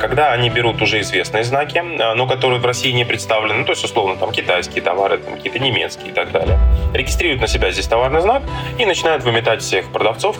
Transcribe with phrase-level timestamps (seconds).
[0.00, 3.72] Когда они берут уже известные знаки, а, но которые в России не представлены, ну, то
[3.72, 6.58] есть, условно, там, китайские товары, там, какие-то немецкие и так далее,
[6.94, 8.42] регистрируют на себя здесь товарный знак
[8.78, 10.38] и начинают выметать всех продавцов.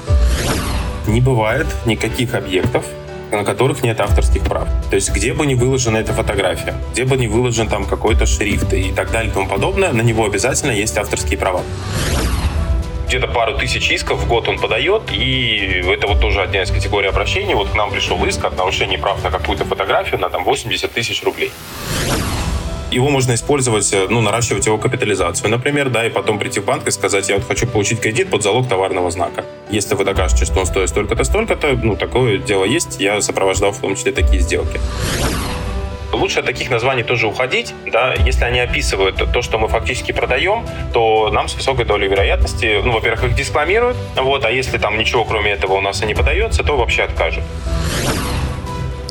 [1.06, 2.86] Не бывает никаких объектов,
[3.30, 4.66] на которых нет авторских прав.
[4.88, 8.72] То есть где бы ни выложена эта фотография, где бы ни выложен там какой-то шрифт
[8.72, 11.62] и так далее и тому подобное, на него обязательно есть авторские права
[13.10, 17.08] где-то пару тысяч исков в год он подает, и это вот тоже одна из категорий
[17.08, 17.54] обращений.
[17.54, 21.24] Вот к нам пришел иск от нарушения прав на какую-то фотографию на там 80 тысяч
[21.24, 21.50] рублей.
[22.92, 26.86] Его можно использовать, э, ну, наращивать его капитализацию, например, да, и потом прийти в банк
[26.86, 29.44] и сказать, я вот хочу получить кредит под залог товарного знака.
[29.70, 33.00] Если вы докажете, что он стоит столько-то, столько-то, ну, такое дело есть.
[33.00, 34.80] Я сопровождал в том числе такие сделки.
[36.12, 40.66] Лучше от таких названий тоже уходить, да, если они описывают то, что мы фактически продаем,
[40.92, 45.24] то нам с высокой долей вероятности, ну, во-первых, их дискламируют, вот, а если там ничего
[45.24, 47.44] кроме этого у нас и не подается, то вообще откажут.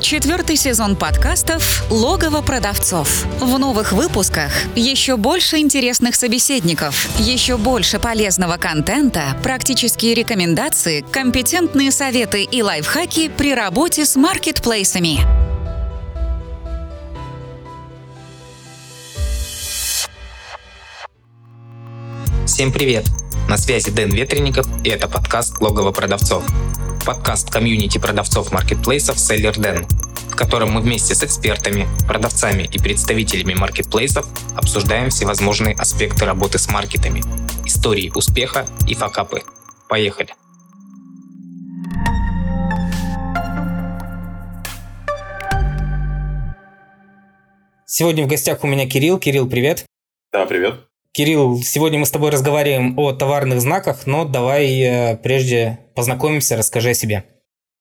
[0.00, 3.26] Четвертый сезон подкастов «Логово продавцов».
[3.38, 12.42] В новых выпусках еще больше интересных собеседников, еще больше полезного контента, практические рекомендации, компетентные советы
[12.42, 15.49] и лайфхаки при работе с маркетплейсами.
[22.50, 23.06] Всем привет!
[23.48, 26.42] На связи Дэн Ветренников, и это подкаст «Логово продавцов».
[27.06, 29.86] Подкаст комьюнити продавцов маркетплейсов Seller Den,
[30.32, 36.68] в котором мы вместе с экспертами, продавцами и представителями маркетплейсов обсуждаем всевозможные аспекты работы с
[36.68, 37.22] маркетами,
[37.64, 39.42] истории успеха и факапы.
[39.88, 40.34] Поехали!
[47.86, 49.20] Сегодня в гостях у меня Кирилл.
[49.20, 49.86] Кирилл, привет.
[50.32, 50.89] Да, привет.
[51.12, 56.90] Кирилл, сегодня мы с тобой разговариваем о товарных знаках, но давай э, прежде познакомимся, расскажи
[56.90, 57.24] о себе.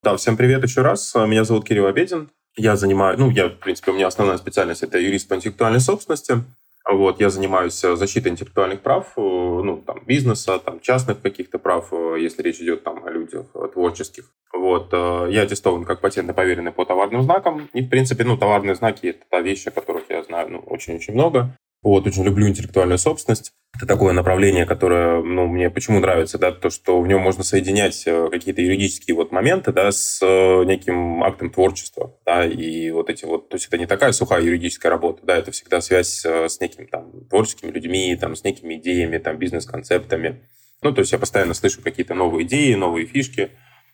[0.01, 1.13] Да, всем привет еще раз.
[1.13, 2.31] Меня зовут Кирилл Обедин.
[2.57, 6.43] Я занимаю, ну, я, в принципе, у меня основная специальность– это юрист по интеллектуальной собственности.
[6.89, 11.93] Вот, я занимаюсь э, защитой интеллектуальных прав, э, ну, там, бизнеса, там, частных каких-то прав,
[12.17, 14.31] если речь идет там о людях творческих.
[14.51, 17.69] Вот, я аттестован как патентно поверенный по товарным знакам.
[17.73, 21.13] И, в принципе, ну, товарные знаки– это та вещь, о которых я знаю, ну, очень-очень
[21.13, 21.55] много.
[21.81, 23.53] Вот, очень люблю интеллектуальную собственность.
[23.75, 28.03] Это такое направление, которое, ну, мне почему нравится, да, то, что в нем можно соединять
[28.05, 33.23] э, какие-то юридические вот моменты, да, с э, неким актом творчества, да, и вот эти
[33.23, 36.59] вот, то есть это не такая сухая юридическая работа, да, это всегда связь э, с
[36.59, 40.41] неким там творческими людьми, там, с некими идеями, там, бизнес-концептами.
[40.81, 43.51] Ну, то есть я постоянно слышу какие-то новые идеи, новые фишки,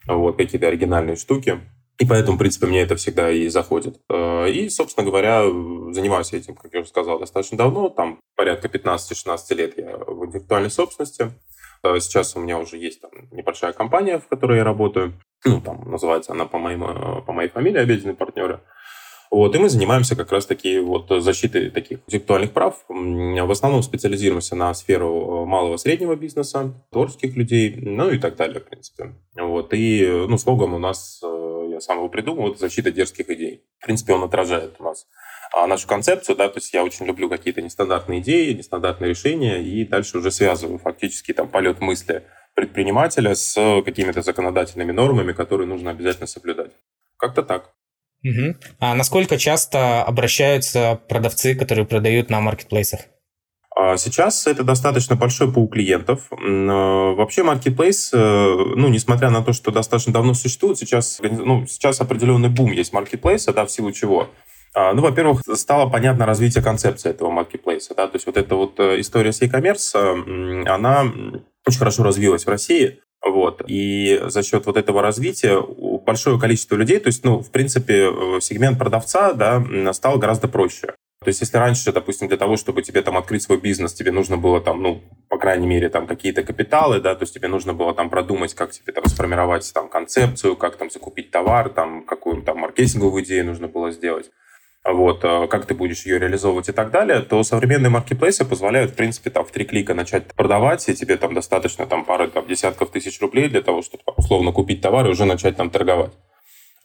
[0.07, 1.59] вот, какие-то оригинальные штуки.
[1.97, 4.01] И поэтому, в принципе, мне это всегда и заходит.
[4.09, 5.43] Э, и, собственно говоря,
[5.93, 7.89] занимаюсь этим, как я уже сказал, достаточно давно.
[7.89, 11.31] Там порядка 15-16 лет я в интеллектуальной собственности.
[11.83, 15.13] Э, сейчас у меня уже есть там небольшая компания, в которой я работаю.
[15.45, 18.61] Ну, там называется она по, моим, э, по моей фамилии «Обеденные партнеры».
[19.31, 22.85] Вот, и мы занимаемся как раз-таки вот защитой таких интеллектуальных прав.
[22.87, 28.69] В основном специализируемся на сферу малого среднего бизнеса, творческих людей, ну и так далее, в
[28.69, 29.15] принципе.
[29.35, 31.21] Вот, и, ну, слоган у нас
[31.75, 33.63] я сам его придумал, это защита дерзких идей.
[33.79, 35.07] В принципе, он отражает у нас
[35.53, 39.85] а, нашу концепцию, да, то есть я очень люблю какие-то нестандартные идеи, нестандартные решения, и
[39.85, 42.23] дальше уже связываю фактически там полет мысли
[42.55, 46.71] предпринимателя с какими-то законодательными нормами, которые нужно обязательно соблюдать.
[47.17, 47.73] Как-то так.
[48.23, 48.55] Угу.
[48.79, 53.01] А насколько часто обращаются продавцы, которые продают на маркетплейсах?
[53.77, 56.27] А сейчас это достаточно большой пул клиентов.
[56.31, 56.35] Э,
[57.13, 62.47] вообще Marketplace, э, ну, несмотря на то, что достаточно давно существует, сейчас, ну, сейчас определенный
[62.47, 64.29] бум есть Marketplace, да, в силу чего?
[64.73, 67.93] А, ну, во-первых, стало понятно развитие концепции этого маркетплейса.
[67.95, 68.07] Да?
[68.07, 71.11] То есть вот эта вот э, история с e-commerce, она
[71.67, 72.99] очень хорошо развилась в России.
[73.25, 73.61] Вот.
[73.67, 75.61] И за счет вот этого развития
[76.05, 80.93] большое количество людей, то есть, ну, в принципе, сегмент продавца, да, стал гораздо проще.
[81.25, 84.37] То есть, если раньше, допустим, для того, чтобы тебе там открыть свой бизнес, тебе нужно
[84.37, 87.93] было там, ну, по крайней мере, там какие-то капиталы, да, то есть тебе нужно было
[87.93, 92.59] там продумать, как тебе там сформировать там концепцию, как там закупить товар, там какую там
[92.59, 94.29] маркетинговую идею нужно было сделать
[94.93, 98.95] вот, э, как ты будешь ее реализовывать и так далее, то современные маркетплейсы позволяют, в
[98.95, 102.91] принципе, там в три клика начать продавать, и тебе там достаточно там пары там, десятков
[102.91, 106.11] тысяч рублей для того, чтобы условно купить товар и уже начать там торговать.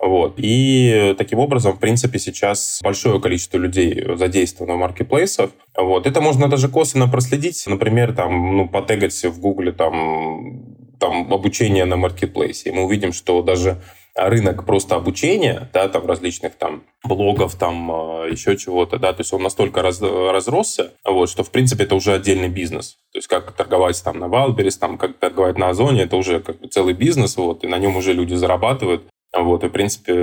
[0.00, 0.34] Вот.
[0.38, 5.50] И таким образом, в принципе, сейчас большое количество людей задействовано в маркетплейсах.
[5.76, 6.06] Вот.
[6.06, 7.62] Это можно даже косвенно проследить.
[7.66, 12.70] Например, там, ну, потыкать в Гугле там, там обучение на маркетплейсе.
[12.70, 13.82] И мы увидим, что даже
[14.14, 19.32] рынок просто обучения, да, там различных там блогов, там а, еще чего-то, да, то есть
[19.32, 22.98] он настолько раз, разросся, вот, что в принципе это уже отдельный бизнес.
[23.12, 26.60] То есть как торговать там на Wildberries, там как торговать на Озоне, это уже как
[26.60, 29.04] бы целый бизнес, вот, и на нем уже люди зарабатывают.
[29.36, 30.14] Вот, и, в принципе,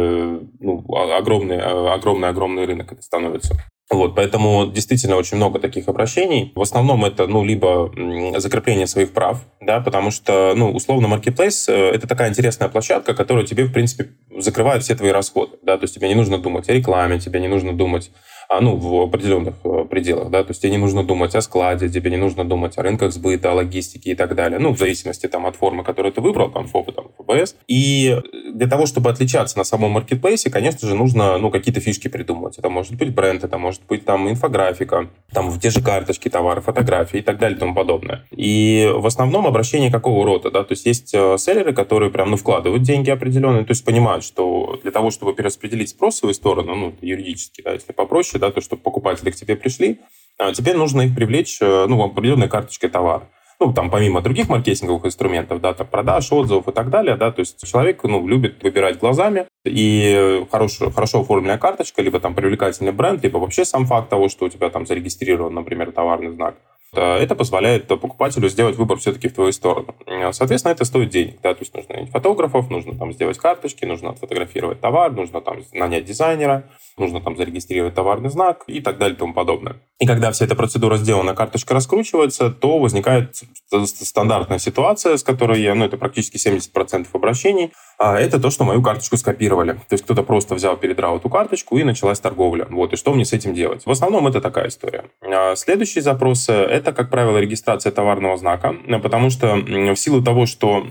[0.59, 0.85] ну,
[1.17, 3.55] огромный, огромный, огромный рынок это становится.
[3.89, 6.51] Вот, поэтому действительно очень много таких обращений.
[6.55, 7.89] В основном это, ну, либо
[8.37, 13.45] закрепление своих прав, да, потому что, ну, условно, Marketplace э,— это такая интересная площадка, которая
[13.45, 16.73] тебе, в принципе, закрывает все твои расходы, да, то есть тебе не нужно думать о
[16.73, 18.26] рекламе, тебе не нужно думать а,
[18.61, 22.11] ну, в определенных э, пределах, да, то есть тебе не нужно думать о складе, тебе
[22.11, 25.45] не нужно думать о рынках сбыта, о логистике и так далее, ну, в зависимости там
[25.45, 27.55] от формы, которую ты выбрал, там, ФОПа, там, ФБС.
[27.67, 28.17] И
[28.53, 32.57] для того, чтобы отличаться на самом маркетплейсе, конечно же, нужно, ну, какие-то фишки придумывать.
[32.57, 36.61] Это может быть бренд, это может быть там инфографика, там, в те же карточки товара,
[36.61, 38.23] фотографии и так далее и тому подобное.
[38.31, 42.37] И в основном обращение какого рода, да, то есть есть э, селлеры, которые прям, ну,
[42.37, 46.75] вкладывают деньги определенные, то есть понимают, что для того, чтобы перераспределить спрос в свою сторону,
[46.75, 49.99] ну, юридически, да, если попроще, задача, да, то, чтобы покупатели к тебе пришли,
[50.37, 53.29] а теперь нужно их привлечь э, ну, определенной карточкой товара.
[53.59, 57.39] Ну, там, помимо других маркетинговых инструментов, да, там, продаж, отзывов и так далее, да, то
[57.39, 63.23] есть человек, ну, любит выбирать глазами, и хорошо, хорошо оформленная карточка, либо там привлекательный бренд,
[63.23, 66.55] либо вообще сам факт того, что у тебя там зарегистрирован, например, товарный знак,
[67.01, 69.95] это позволяет покупателю сделать выбор все-таки в твою сторону.
[70.31, 71.39] Соответственно, это стоит денег.
[71.41, 71.53] Да?
[71.53, 76.05] То есть нужно нанять фотографов, нужно там сделать карточки, нужно отфотографировать товар, нужно там нанять
[76.05, 76.63] дизайнера,
[76.97, 79.77] нужно там зарегистрировать товарный знак и так далее и тому подобное.
[79.99, 83.35] И когда вся эта процедура сделана, карточка раскручивается, то возникает
[83.81, 88.83] стандартная ситуация, с которой я, ну, это практически 70% обращений, а это то, что мою
[88.83, 89.73] карточку скопировали.
[89.73, 92.67] То есть кто-то просто взял, передрал эту карточку и началась торговля.
[92.69, 93.87] Вот, и что мне с этим делать?
[93.87, 95.05] В основном это такая история.
[95.23, 100.85] А следующий запрос– это, как правило, регистрация товарного знака, потому что в силу того, что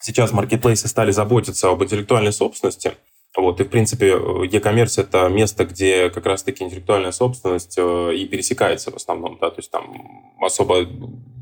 [0.00, 2.94] сейчас маркетплейсы стали заботиться об интеллектуальной собственности,
[3.36, 8.90] вот, и, в принципе, e-commerce— это место, где как раз-таки интеллектуальная собственность э, и пересекается
[8.90, 10.86] в основном, да, то есть там особо,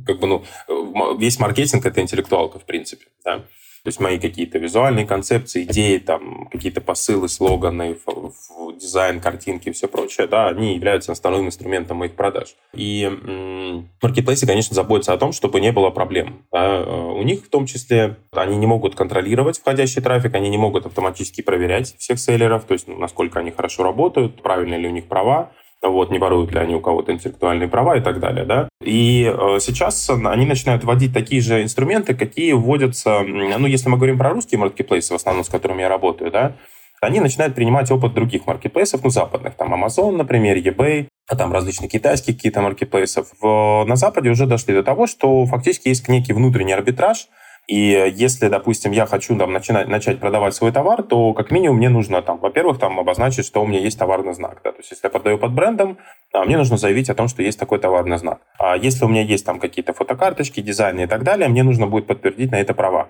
[0.05, 0.45] как бы, ну,
[1.17, 3.45] весь маркетинг— это интеллектуалка, в принципе, да.
[3.87, 7.97] То есть мои какие-то визуальные концепции, идеи, там, какие-то посылы, слоганы,
[8.81, 12.57] дизайн, картинки и все прочее, да, они являются основным инструментом моих продаж.
[12.75, 13.09] И
[14.03, 16.43] маркетплейсы, конечно, заботятся о том, чтобы не было проблем.
[16.51, 16.83] Да.
[16.83, 21.43] У них в том числе они не могут контролировать входящий трафик, они не могут автоматически
[21.43, 25.53] проверять всех селлеров, то есть ну, насколько они хорошо работают, правильно ли у них права
[25.83, 28.69] вот, не воруют ли они у кого-то интеллектуальные права и так далее, да.
[28.83, 34.19] И э, сейчас они начинают вводить такие же инструменты, какие вводятся, ну, если мы говорим
[34.19, 36.57] про русские маркетплейсы, в основном, с которыми я работаю, да,
[37.01, 41.89] они начинают принимать опыт других маркетплейсов, ну, западных, там, Amazon, например, eBay, а там различные
[41.89, 43.29] китайские какие-то маркетплейсов.
[43.41, 47.29] В, на Западе уже дошли до того, что фактически есть некий внутренний арбитраж,
[47.67, 51.89] и если, допустим, я хочу там, начинать, начать продавать свой товар, то как минимум мне
[51.89, 54.61] нужно, там, во-первых, там, обозначить, что у меня есть товарный знак.
[54.63, 54.71] Да?
[54.71, 55.99] То есть если я продаю под брендом,
[56.33, 58.41] а, мне нужно заявить о том, что есть такой товарный знак.
[58.59, 62.07] А если у меня есть там какие-то фотокарточки, дизайны и так далее, мне нужно будет
[62.07, 63.09] подтвердить на это права.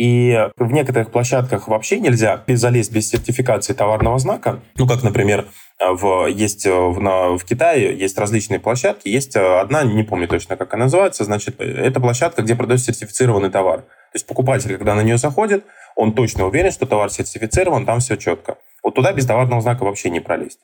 [0.00, 4.60] И в некоторых площадках вообще нельзя залезть без сертификации товарного знака.
[4.76, 5.46] Ну, как, например,
[5.78, 9.08] в, есть в, на, в Китае есть различные площадки.
[9.08, 13.80] Есть одна, не помню точно, как она называется, значит, это площадка, где продается сертифицированный товар.
[13.80, 15.66] То есть покупатель, когда на нее заходит,
[15.96, 18.56] он точно уверен, что товар сертифицирован, там все четко.
[18.82, 20.60] Вот туда без товарного знака вообще не пролезть.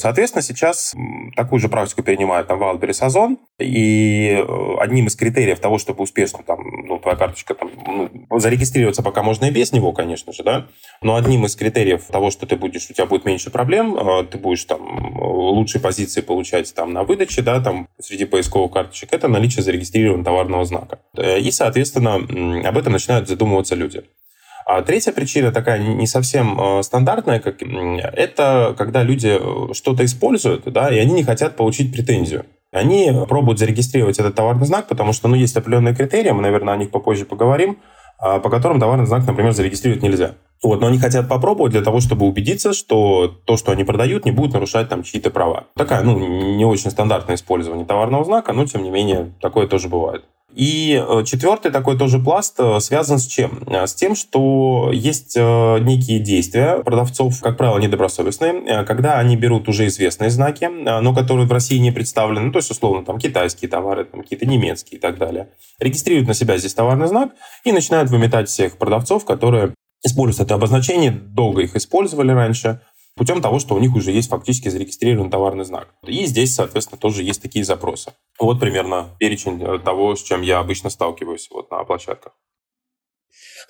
[0.00, 0.94] Соответственно, сейчас
[1.36, 6.38] такую же практику перенимает там Wildberries Озон, и э, одним из критериев того, чтобы успешно
[6.42, 10.68] там, ну, твоя карточка там, ну, зарегистрироваться пока можно и без него, конечно же, да,
[11.02, 14.38] но одним из критериев того, что ты будешь, у тебя будет меньше проблем, э, ты
[14.38, 19.62] будешь там лучшие позиции получать там на выдаче, да, там среди поисковых карточек, это наличие
[19.62, 21.00] зарегистрированного товарного знака.
[21.14, 22.14] Э, и, соответственно,
[22.66, 24.02] об этом начинают задумываться люди.
[24.72, 30.62] А третья причина такая не совсем э, стандартная, как это когда люди э, что-то используют,
[30.72, 32.46] да, и они не хотят получить претензию.
[32.70, 36.76] Они пробуют зарегистрировать этот товарный знак, потому что ну, есть определенные критерии, мы, наверное, о
[36.76, 37.78] них попозже поговорим,
[38.20, 40.36] а, по которым товарный знак, например, зарегистрировать нельзя.
[40.62, 44.30] Вот, но они хотят попробовать для того, чтобы убедиться, что то, что они продают, не
[44.30, 45.64] будет нарушать там чьи-то права.
[45.74, 50.22] Такая, ну, не очень стандартное использование товарного знака, но, тем не менее, такое тоже бывает.
[50.54, 53.62] И э, четвертый такой тоже пласт э, связан с чем?
[53.66, 59.86] Э, с тем, что есть некие действия продавцов, как правило, недобросовестные, когда они берут уже
[59.86, 64.04] известные знаки, но которые в России не представлены, ну, то есть, условно, там, китайские товары,
[64.04, 67.30] там, какие-то немецкие и так далее, регистрируют на себя здесь товарный знак
[67.64, 72.80] и начинают выметать всех продавцов, которые используют это обозначение, долго их использовали раньше,
[73.20, 75.94] путем того, что у них уже есть фактически зарегистрированный товарный знак.
[76.06, 78.14] И здесь, соответственно, тоже есть такие запросы.
[78.38, 82.32] Вот примерно перечень э, того, с чем я обычно сталкиваюсь вот на площадках.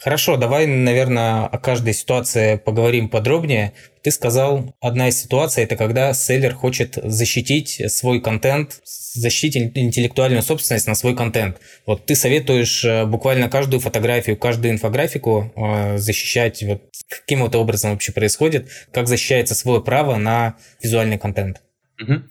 [0.03, 3.75] Хорошо, давай, наверное, о каждой ситуации поговорим подробнее.
[4.03, 10.87] Ты сказал, одна из ситуаций– это когда селлер хочет защитить свой контент, защитить интеллектуальную собственность
[10.87, 11.59] на свой контент.
[11.85, 16.63] Вот ты советуешь э, буквально каждую фотографию, каждую инфографику э, защищать.
[16.63, 18.71] Вот каким вот образом вообще происходит?
[18.93, 21.61] Как защищается свое право на визуальный контент?
[22.01, 22.23] Угу.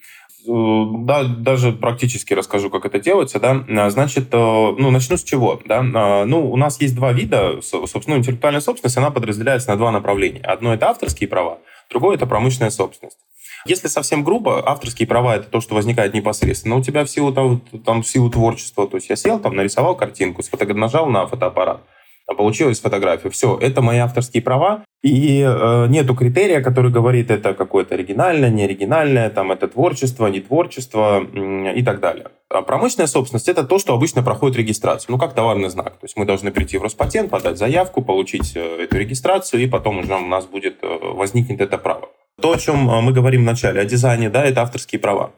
[0.49, 3.63] Э, да, даже практически расскажу, как это делается, да.
[3.69, 5.85] А, значит, э, ну, начну с чего, да.
[5.93, 10.41] А, ну, у нас есть два вида, собственно, интеллектуальная собственность, она подразделяется на два направления.
[10.41, 11.59] Одно– это авторские права,
[11.91, 13.17] другое– это промышленная собственность.
[13.65, 17.61] Если совсем грубо, авторские права это то, что возникает непосредственно у тебя в силу, там,
[17.85, 18.87] там, в силу творчества.
[18.87, 20.41] То есть я сел, там, нарисовал картинку,
[20.73, 21.81] нажал на фотоаппарат,
[22.36, 23.29] получилась фотография.
[23.29, 28.63] Все, это мои авторские права, и э, нету критерия, который говорит, это какое-то оригинальное, не
[28.63, 32.27] оригинальное, там, это творчество, не творчество и так далее.
[32.50, 35.93] А промышленная собственность– это то, что обычно проходит регистрацию, ну, как товарный знак.
[35.93, 40.00] То есть мы должны прийти в Роспатент, подать заявку, получить э, эту регистрацию, и потом
[40.00, 42.09] уже у нас будет, э, возникнет это право.
[42.41, 45.31] То, о чем э, мы говорим в начале, о дизайне, да, это авторские права.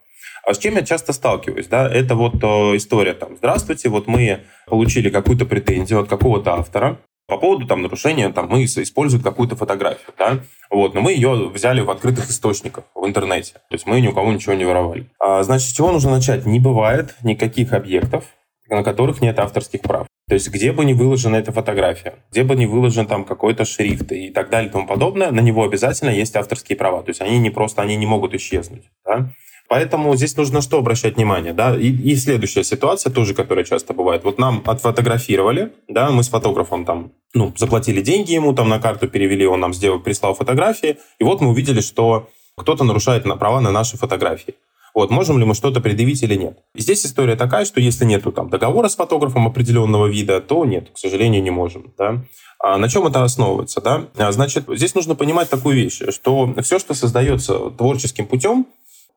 [0.46, 4.42] А с чем я часто сталкиваюсь, да, это вот э, история там, здравствуйте, вот мы
[4.68, 10.14] получили какую-то претензию от какого-то автора, по поводу там нарушения, там, мы используем какую-то фотографию,
[10.18, 14.08] да, вот, но мы ее взяли в открытых источниках в интернете, то есть мы ни
[14.08, 15.10] у кого ничего не воровали.
[15.20, 16.46] А, значит, с чего нужно начать?
[16.46, 18.26] Не бывает никаких объектов,
[18.70, 20.08] на которых нет авторских прав.
[20.28, 24.12] То есть где бы ни выложена эта фотография, где бы ни выложен там какой-то шрифт
[24.14, 27.04] и так далее и тому подобное, на него обязательно есть авторские права.
[27.04, 28.84] То есть они не просто, они не могут исчезнуть.
[29.06, 29.32] Да?
[29.72, 34.26] Поэтому здесь нужно что обращать внимание, да, и, и следующая ситуация тоже, которая часто бывает.
[34.26, 39.08] Вот нам отфотографировали, да, мы с фотографом там, ну, заплатили деньги ему, там на карту
[39.08, 43.62] перевели, он нам сделал, прислал фотографии, и вот мы увидели, что кто-то нарушает на права
[43.62, 44.56] на наши фотографии.
[44.94, 46.58] Вот, можем ли мы что-то предъявить или нет.
[46.76, 50.98] Здесь история такая, что если нет там договора с фотографом определенного вида, то нет, к
[50.98, 51.94] сожалению, не можем.
[51.98, 52.26] Да?
[52.60, 53.80] А на чем это основывается?
[53.80, 54.08] Да?
[54.18, 58.68] А, значит, здесь нужно понимать такую вещь, что все, что создается творческим путем,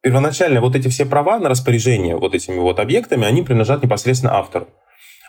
[0.05, 4.69] первоначально вот эти все права на распоряжение вот этими вот объектами, они принадлежат непосредственно автору.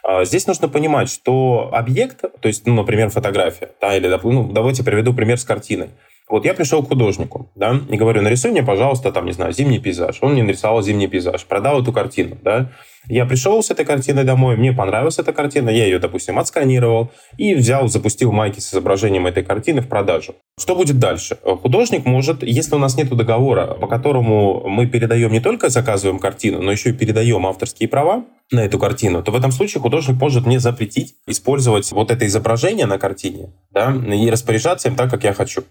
[0.04, 4.84] А, здесь нужно понимать, что объект, то есть, ну, например, фотография, да, или, ну, давайте
[4.84, 5.92] приведу пример с картиной.
[6.28, 9.78] Вот я пришел к художнику, да, и говорю, нарисуй мне, пожалуйста, там, не знаю, зимний
[9.78, 10.18] пейзаж.
[10.22, 12.72] Он мне нарисовал зимний пейзаж, продал эту картину, да.
[13.08, 17.54] Я пришел с этой картиной домой, мне понравилась эта картина, я ее, допустим, отсканировал и
[17.54, 20.34] взял, запустил майки с изображением этой картины в продажу.
[20.60, 21.38] Что будет дальше?
[21.62, 26.60] Художник может, если у нас нет договора, по которому мы передаем не только заказываем картину,
[26.64, 30.48] но еще и передаем авторские права на эту картину, то в этом случае художник может
[30.48, 35.34] мне запретить использовать вот это изображение на картине да, и распоряжаться им так, как я
[35.34, 35.64] хочу.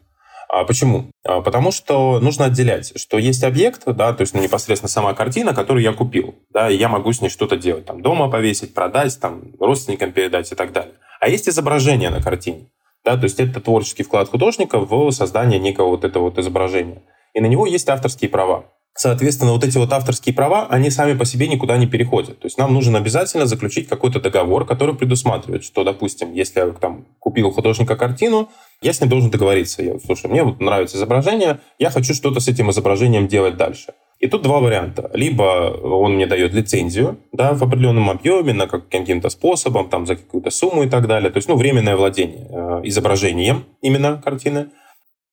[0.57, 1.11] А почему?
[1.25, 5.53] А потому что нужно отделять, что есть объект, да, то есть ну, непосредственно сама картина,
[5.53, 9.19] которую я купил, да, и я могу с ней что-то делать, там, дома повесить, продать,
[9.19, 10.95] там, родственникам передать и так далее.
[11.19, 12.69] А есть изображение на картине,
[13.05, 17.03] да, то есть это творческий вклад художника в создание некого вот этого вот изображения.
[17.33, 18.67] И на него есть авторские права.
[18.97, 22.39] Соответственно, вот эти вот авторские права, они сами по себе никуда не переходят.
[22.39, 27.05] То есть нам нужно обязательно заключить какой-то договор, который предусматривает, что, допустим, если я там
[27.19, 28.51] купил художника картину,
[28.83, 29.83] я с ним должен договориться.
[29.83, 33.95] Я, слушай, мне вот нравится изображение, я хочу что-то с этим изображением делать дальше.
[34.21, 35.11] И тут два варианта.
[35.13, 35.43] Либо
[35.83, 40.85] он мне дает лицензию да, в определенном объеме, на каким-то способом, там, за какую-то сумму
[40.85, 41.31] и так далее.
[41.31, 44.71] То есть, ну, временное владение э, изображением именно картины.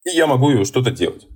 [0.05, 1.27] И я могу что-то делать.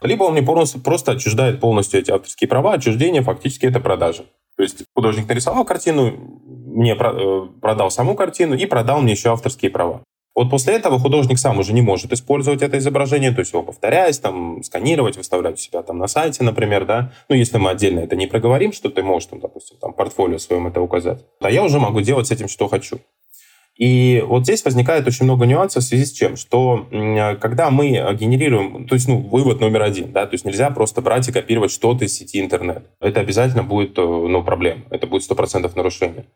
[0.00, 4.24] Либо он мне просто, просто отчуждает полностью эти авторские права, отчуждение фактически это продажа.
[4.56, 6.12] То есть художник нарисовал картину,
[6.46, 10.02] мне э, продал саму картину и продал мне еще авторские права.
[10.34, 14.18] Вот после этого художник сам уже не может использовать это изображение, то есть его повторяясь,
[14.18, 17.12] там, сканировать, выставлять у себя там на сайте, например, да.
[17.28, 20.66] Ну, если мы отдельно это не проговорим, что ты можешь, там, допустим, там, портфолио своем
[20.66, 22.98] это указать, то я уже могу делать с этим, что хочу.
[23.76, 26.86] И вот здесь возникает очень много нюансов в связи с чем, что
[27.40, 31.28] когда мы генерируем, то есть, ну, вывод номер один, да, то есть нельзя просто брать
[31.28, 32.86] и копировать что-то из сети интернет.
[33.00, 36.26] Это обязательно будет, э, ну, проблема, это будет 100% нарушение.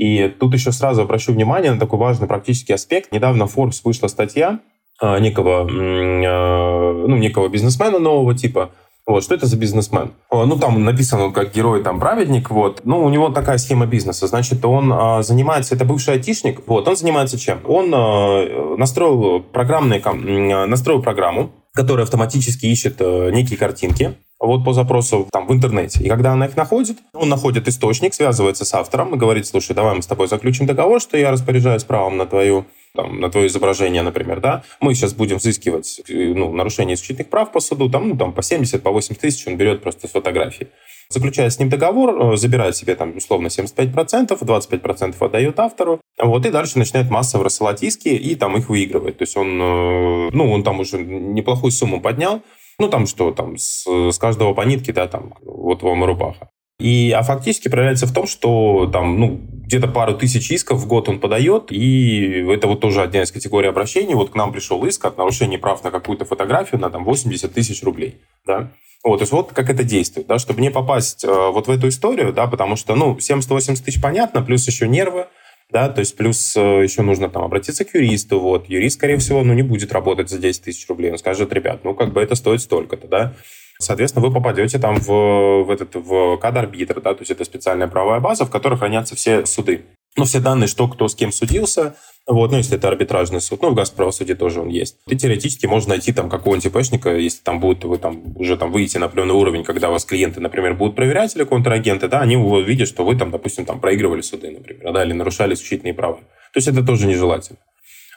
[0.00, 3.12] И тут еще сразу обращу внимание на такой важный практический аспект.
[3.12, 4.60] Недавно в Forbes вышла статья
[5.02, 8.70] э, некого, э, ну, некого бизнесмена нового типа,
[9.04, 10.12] вот, что это за бизнесмен?
[10.32, 12.80] Ну, там написано как герой, там, праведник, вот.
[12.84, 14.26] Ну, у него такая схема бизнеса.
[14.26, 17.60] Значит, он а, занимается, это бывший айтишник, вот, он занимается чем?
[17.66, 24.72] Он а, настроил программные, а, настроил программу, которая автоматически ищет а, некие картинки, вот по
[24.72, 26.02] запросу там в интернете.
[26.02, 29.94] И когда она их находит, он находит источник, связывается с автором и говорит, слушай, давай
[29.94, 34.02] мы с тобой заключим договор, что я распоряжаюсь правом на твою там, на твое изображение,
[34.02, 38.32] например, да, мы сейчас будем взыскивать ну, нарушение исключительных прав по суду, там, ну, там,
[38.32, 40.68] по 70, по 80 тысяч он берет просто с фотографии.
[41.08, 46.50] Заключая с ним договор, э, забирает себе там условно 75%, 25% отдает автору, вот, и
[46.50, 49.18] дальше начинает массово рассылать иски и там их выигрывает.
[49.18, 52.42] То есть он, э, ну, он там уже неплохую сумму поднял,
[52.80, 56.50] ну, там что, там, с, с каждого по нитке, да, там, вот вам и рубаха.
[56.80, 61.08] И, а фактически проявляется в том, что там, ну, где-то пару тысяч исков в год
[61.10, 64.14] он подает, и это вот тоже одна из категорий обращений.
[64.14, 67.82] Вот к нам пришел иск от нарушения прав на какую-то фотографию на там 80 тысяч
[67.82, 68.72] рублей, да.
[69.04, 71.88] Вот, то есть вот как это действует, да, чтобы не попасть э, вот в эту
[71.88, 75.26] историю, да, потому что, ну, 70-80 тысяч понятно, плюс еще нервы,
[75.72, 79.42] да, то есть плюс э, еще нужно там обратиться к юристу, вот, юрист, скорее всего,
[79.42, 82.34] ну, не будет работать за 10 тысяч рублей, он скажет, ребят, ну, как бы это
[82.34, 83.34] стоит столько-то, да,
[83.78, 88.20] соответственно, вы попадете там в, в этот, в кад-арбитр, да, то есть это специальная правовая
[88.20, 89.84] база, в которой хранятся все суды.
[90.16, 91.94] Ну, все данные, что кто с кем судился,
[92.26, 94.96] вот, ну, если это арбитражный суд, ну, в Газправосудии тоже он есть.
[95.06, 98.98] И теоретически можно найти там какого-нибудь ИПшника, если там будут вы там уже там выйти
[98.98, 103.04] на определенный уровень, когда вас клиенты, например, будут проверять или контрагенты, да, они увидят, что
[103.04, 106.18] вы там, допустим, там проигрывали суды, например, да, или нарушали исключительные права.
[106.52, 107.58] То есть это тоже нежелательно.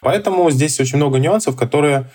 [0.02, 2.10] Поэтому здесь очень много нюансов, которые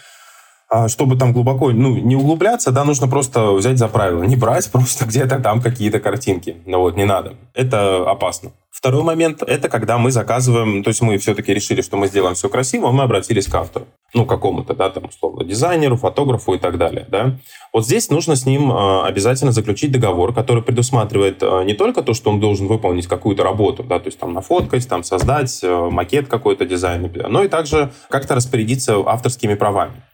[0.88, 4.22] чтобы там глубоко ну, не углубляться, да, нужно просто взять за правило.
[4.22, 6.56] Не брать просто где-то там какие-то картинки.
[6.66, 7.34] Ну вот, не надо.
[7.54, 8.52] Это опасно.
[8.78, 12.48] Второй момент– это когда мы заказываем, то есть мы все-таки решили, что мы сделаем все
[12.48, 17.04] красиво, мы обратились к автору, ну, какому-то, да, там, условно, дизайнеру, фотографу и так далее,
[17.08, 17.38] да.
[17.72, 22.14] Вот здесь нужно с ним а, обязательно заключить договор, который предусматривает а, не только то,
[22.14, 26.64] что он должен выполнить какую-то работу, да, то есть там нафоткать, там создать макет какой-то
[26.64, 30.04] дизайн, но и также как-то распорядиться авторскими правами.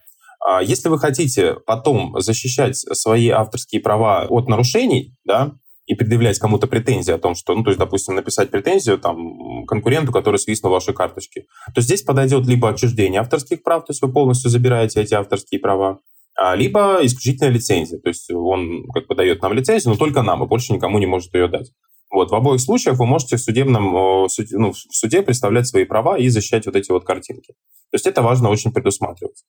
[0.46, 5.54] А если вы хотите потом защищать свои авторские права от нарушений, да,
[5.86, 10.12] и предъявлять кому-то претензии о том, что, ну, то есть, допустим, написать претензию там конкуренту,
[10.12, 14.50] который свистнул ваши карточки, то здесь подойдет либо отчуждение авторских прав, то есть вы полностью
[14.50, 15.98] забираете эти авторские права,
[16.36, 20.42] а, либо исключительная лицензия, то есть он как бы дает нам лицензию, но только нам,
[20.42, 21.70] и больше никому не может ее дать.
[22.10, 26.28] Вот, в обоих случаях вы можете в судебном, ну, в суде представлять свои права и
[26.28, 27.54] защищать вот эти вот картинки.
[27.90, 29.42] То есть это важно очень предусматривать.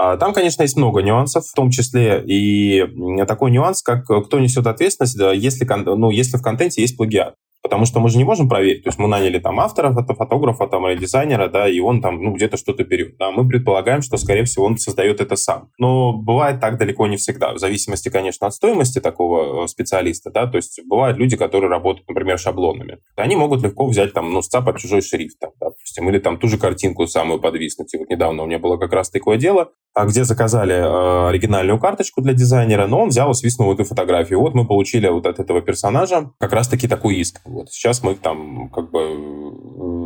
[0.00, 2.86] А, там, конечно, есть много нюансов, в том числе и
[3.26, 7.34] такой нюанс, как э, кто несет ответственность, если, ну, если в контенте есть плагиат.
[7.62, 8.84] Потому что мы же не можем проверить.
[8.84, 12.32] То есть мы наняли там автора, фотографа там, или дизайнера, да, и он там ну,
[12.32, 13.16] где-то что-то берет.
[13.18, 13.32] Да.
[13.32, 15.70] Мы предполагаем, что, скорее всего, он создает это сам.
[15.78, 17.52] Но бывает так далеко не всегда.
[17.52, 20.30] В зависимости, конечно, от стоимости такого э, специалиста.
[20.30, 20.46] Да.
[20.46, 22.98] То есть бывают люди, которые работают, например, шаблонами.
[23.16, 26.58] Они могут легко взять там, ну, сцапать чужой шрифт, там, допустим, или там ту же
[26.58, 27.92] картинку самую подвиснуть.
[27.92, 29.72] И вот недавно у меня было как раз такое дело,
[30.04, 34.40] где заказали э, оригинальную карточку для дизайнера, но он взял и свистнул эту фотографию.
[34.40, 37.40] Вот мы получили вот от этого персонажа как раз-таки такой иск.
[37.44, 39.00] Вот сейчас мы там как бы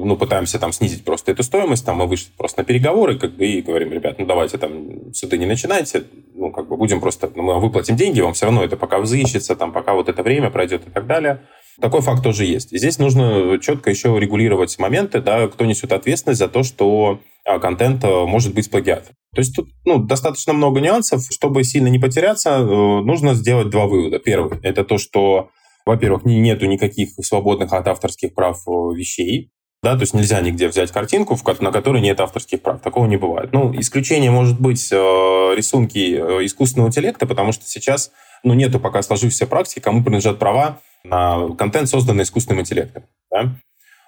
[0.04, 3.46] ну, пытаемся там снизить просто эту стоимость, там мы вышли просто на переговоры, как бы,
[3.46, 7.42] и говорим, ребят, ну, давайте там суды не начинайте, ну, как бы будем просто, ну,
[7.42, 10.86] мы выплатим деньги, вам все равно это пока взыщется, там, пока вот это время пройдет
[10.86, 11.42] и так далее.
[11.82, 12.68] Такой факт тоже есть.
[12.70, 18.04] Здесь нужно четко еще регулировать моменты, да, кто несет ответственность за то, что а, контент
[18.04, 19.16] э, может быть плагиатом.
[19.34, 21.24] То есть тут ну, достаточно много нюансов.
[21.28, 24.20] Чтобы сильно не потеряться, э, нужно сделать два вывода.
[24.20, 25.50] Первый– это то, что,
[25.84, 29.50] во-первых, нету никаких свободных от авторских прав э, вещей.
[29.82, 32.80] Да, то есть нельзя нигде взять картинку, на которой нет авторских прав.
[32.80, 33.52] Такого не бывает.
[33.52, 35.98] Ну, исключение может быть рисунки
[36.46, 38.12] искусственного интеллекта, потому что сейчас
[38.44, 43.04] ну, нету пока сложившейся практики, кому принадлежат права на контент, созданный искусственным интеллектом.
[43.30, 43.54] Да?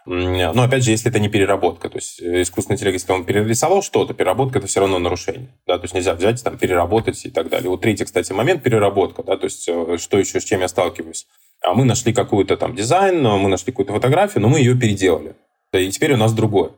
[0.06, 3.82] Но опять же, если это не переработка, то есть э, искусственный интеллект, если он перерисовал
[3.82, 5.48] что-то, переработка это все равно нарушение.
[5.66, 5.78] Да?
[5.78, 7.70] То есть нельзя взять, там, переработать и так далее.
[7.70, 11.26] Вот третий, кстати, момент переработка, да, то есть э, что еще, с чем я сталкиваюсь.
[11.62, 15.36] А мы нашли какую-то там дизайн, мы нашли какую-то фотографию, но мы ее переделали.
[15.72, 16.72] И теперь у нас другое.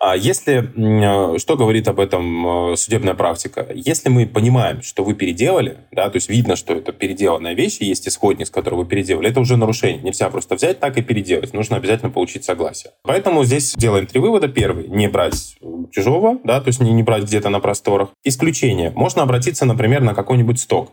[0.00, 3.66] А если, э, что говорит об этом э, судебная практика?
[3.74, 7.86] Если мы понимаем, что вы переделали, да, то есть видно, что это переделанная вещь, и
[7.86, 10.00] есть исходник, с которого вы переделали, это уже нарушение.
[10.00, 11.52] Нельзя просто взять так и переделать.
[11.52, 12.92] Нужно обязательно получить согласие.
[13.02, 14.46] Поэтому здесь делаем три вывода.
[14.46, 15.56] Первый, не брать
[15.90, 18.10] чужого, да, то есть не, не брать где-то на просторах.
[18.22, 18.92] Исключение.
[18.94, 20.92] Можно обратиться, например, на какой-нибудь сток.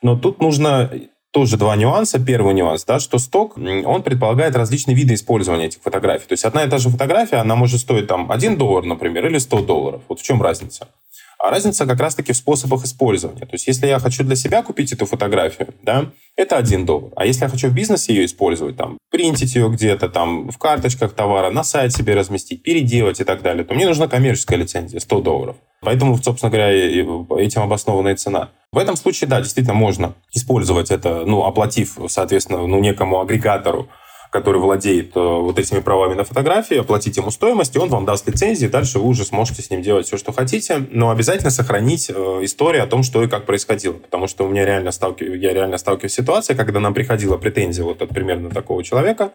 [0.00, 0.90] Но тут нужно
[1.30, 2.18] тоже два нюанса.
[2.18, 6.26] Первый нюанс, да, что сток, он предполагает различные виды использования этих фотографий.
[6.26, 9.38] То есть одна и та же фотография, она может стоить там 1 доллар, например, или
[9.38, 10.02] 100 долларов.
[10.08, 10.88] Вот в чем разница?
[11.38, 13.46] А разница как раз-таки в способах использования.
[13.46, 17.12] То есть если я хочу для себя купить эту фотографию, да, это 1 доллар.
[17.14, 21.12] А если я хочу в бизнесе ее использовать, там, принтить ее где-то, там, в карточках
[21.12, 25.20] товара, на сайт себе разместить, переделать и так далее, то мне нужна коммерческая лицензия, 100
[25.20, 25.56] долларов.
[25.80, 28.50] Поэтому, собственно говоря, этим обоснованная цена.
[28.72, 33.88] В этом случае, да, действительно можно использовать это, ну, оплатив, соответственно, ну, некому агрегатору
[34.30, 38.26] который владеет э, вот этими правами на фотографии, оплатить ему стоимость, и он вам даст
[38.26, 42.12] лицензии, дальше вы уже сможете с ним делать все, что хотите, но обязательно сохранить э,
[42.42, 45.34] историю о том, что и как происходило, потому что у меня реально сталкив...
[45.34, 49.32] я реально сталкиваюсь с ситуацией, когда нам приходила претензия вот от примерно такого человека,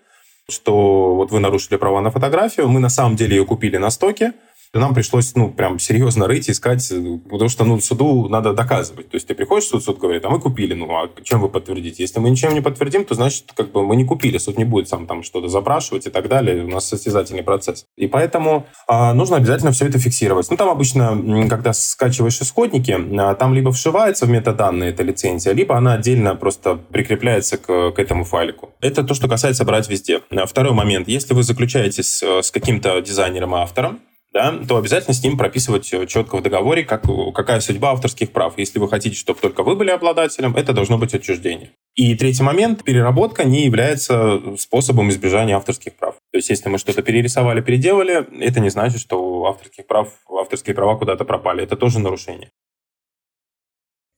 [0.49, 4.33] что вот вы нарушили права на фотографию, мы на самом деле ее купили на стоке,
[4.79, 6.91] нам пришлось, ну, прям серьезно рыть, искать,
[7.29, 9.09] потому что, ну, суду надо доказывать.
[9.09, 11.49] То есть ты приходишь в суд, суд говорит, а мы купили, ну, а чем вы
[11.49, 12.01] подтвердите?
[12.01, 14.89] Если мы ничем не подтвердим, то значит, как бы мы не купили, суд не будет
[14.89, 17.85] сам там что-то запрашивать и так далее, у нас состязательный процесс.
[17.95, 20.49] И поэтому а, нужно обязательно все это фиксировать.
[20.49, 25.77] Ну, там обычно, когда скачиваешь исходники, а, там либо вшивается в метаданные эта лицензия, либо
[25.77, 28.71] она отдельно просто прикрепляется к, к этому файлику.
[28.81, 30.21] Это то, что касается брать везде.
[30.31, 31.07] А, второй момент.
[31.07, 33.99] Если вы заключаетесь с каким-то дизайнером автором,
[34.33, 37.03] да, то обязательно с ним прописывать четко в договоре, как,
[37.35, 38.57] какая судьба авторских прав.
[38.57, 41.69] Если вы хотите, чтобы только вы были обладателем, это должно быть отчуждение.
[41.93, 46.15] И третий момент, переработка не является способом избежания авторских прав.
[46.31, 50.97] То есть, если мы что-то перерисовали, переделали, это не значит, что авторских прав, авторские права
[50.97, 51.63] куда-то пропали.
[51.63, 52.49] Это тоже нарушение.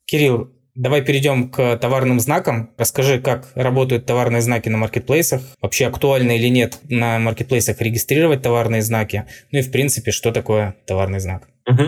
[0.05, 2.69] Кирилл, Давай перейдем к товарным знакам.
[2.77, 5.41] Расскажи, как работают товарные знаки на маркетплейсах.
[5.61, 9.25] Вообще актуально или нет на маркетплейсах регистрировать товарные знаки.
[9.51, 11.47] Ну и в принципе, что такое товарный знак.
[11.67, 11.83] Угу.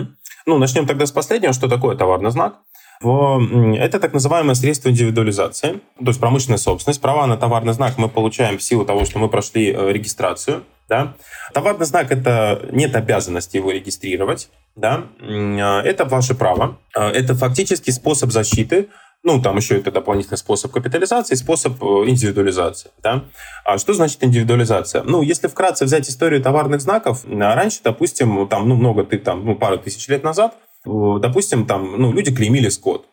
[0.46, 1.52] Ну, начнем тогда с последнего.
[1.52, 2.60] Что такое товарный знак?
[3.00, 7.00] Это так называемое средство индивидуализации, то есть промышленная собственность.
[7.00, 10.64] Права на товарный знак мы получаем в силу того, что мы прошли э, регистрацию.
[10.88, 11.14] Да?
[11.52, 14.48] Товарный знак– это нет обязанности его регистрировать.
[14.74, 15.04] Да?
[15.20, 16.78] А, это ваше право.
[16.94, 18.88] А, это фактически способ защиты
[19.24, 22.92] ну, там еще это дополнительный способ капитализации, способ э, индивидуализации.
[23.02, 23.24] Да?
[23.64, 25.02] А что значит индивидуализация?
[25.02, 29.56] Ну, если вкратце взять историю товарных знаков, раньше, допустим, там, ну, много, ты там, ну,
[29.56, 33.06] пару тысяч лет назад, допустим, там, ну, люди клеймили скот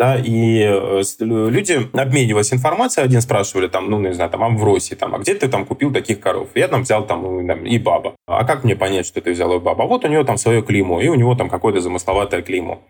[0.00, 4.64] да, и э, люди, обмениваясь информацией, один спрашивали, там, ну, не знаю, там, а в
[4.64, 6.48] России, там, а где ты там купил таких коров?
[6.54, 8.14] Я там взял там, ну, там и баба.
[8.26, 9.82] А как мне понять, что ты взял и баба?
[9.82, 12.82] Вот у него там свое клеймо, и у него там какое-то замысловатое клеймо.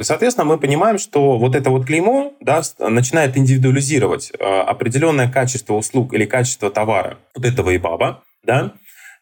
[0.00, 6.14] Соответственно, мы понимаем, что вот это вот клеймо да, начинает индивидуализировать э, определенное качество услуг
[6.14, 8.72] или качество товара вот этого и баба, да,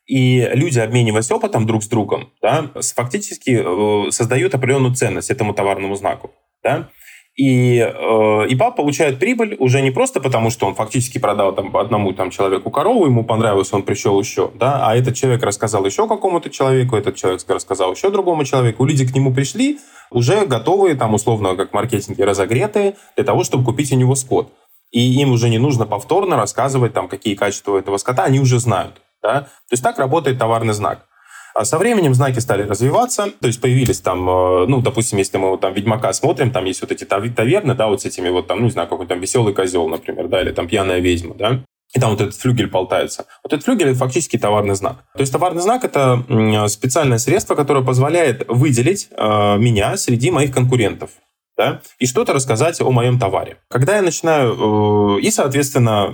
[0.06, 5.96] и люди, обмениваясь опытом друг с другом, да, фактически э, создают определенную ценность этому товарному
[5.96, 6.30] знаку.
[6.62, 6.88] Да?
[7.34, 12.12] И э, ИПА получает прибыль уже не просто потому, что он фактически продал там, одному
[12.12, 16.50] там, человеку корову, ему понравилось, он пришел еще, да, а этот человек рассказал еще какому-то
[16.50, 19.78] человеку, этот человек рассказал еще другому человеку, люди к нему пришли,
[20.10, 24.52] уже готовые, там, условно, как маркетинги, разогретые для того, чтобы купить у него скот.
[24.90, 29.00] И им уже не нужно повторно рассказывать, там, какие качества этого скота, они уже знают.
[29.22, 29.42] Да?
[29.42, 31.06] То есть так работает товарный знак.
[31.54, 35.50] А со временем знаки стали развиваться, то есть появились там, э, ну, допустим, если мы
[35.50, 38.60] вот там Ведьмака смотрим, там есть вот эти таверны, да, вот с этими вот там,
[38.60, 41.60] ну, не знаю, какой-то там веселый козел, например, да, или там пьяная ведьма, да,
[41.94, 43.26] и там вот этот флюгель болтается.
[43.44, 45.04] Вот этот флюгель– это фактически товарный знак.
[45.14, 46.24] То есть товарный знак– это
[46.68, 51.10] специальное средство, которое позволяет выделить э, меня среди моих конкурентов.
[51.54, 53.58] Да, и что-то рассказать о моем товаре.
[53.68, 55.18] Когда я начинаю...
[55.18, 56.08] Э, и, соответственно,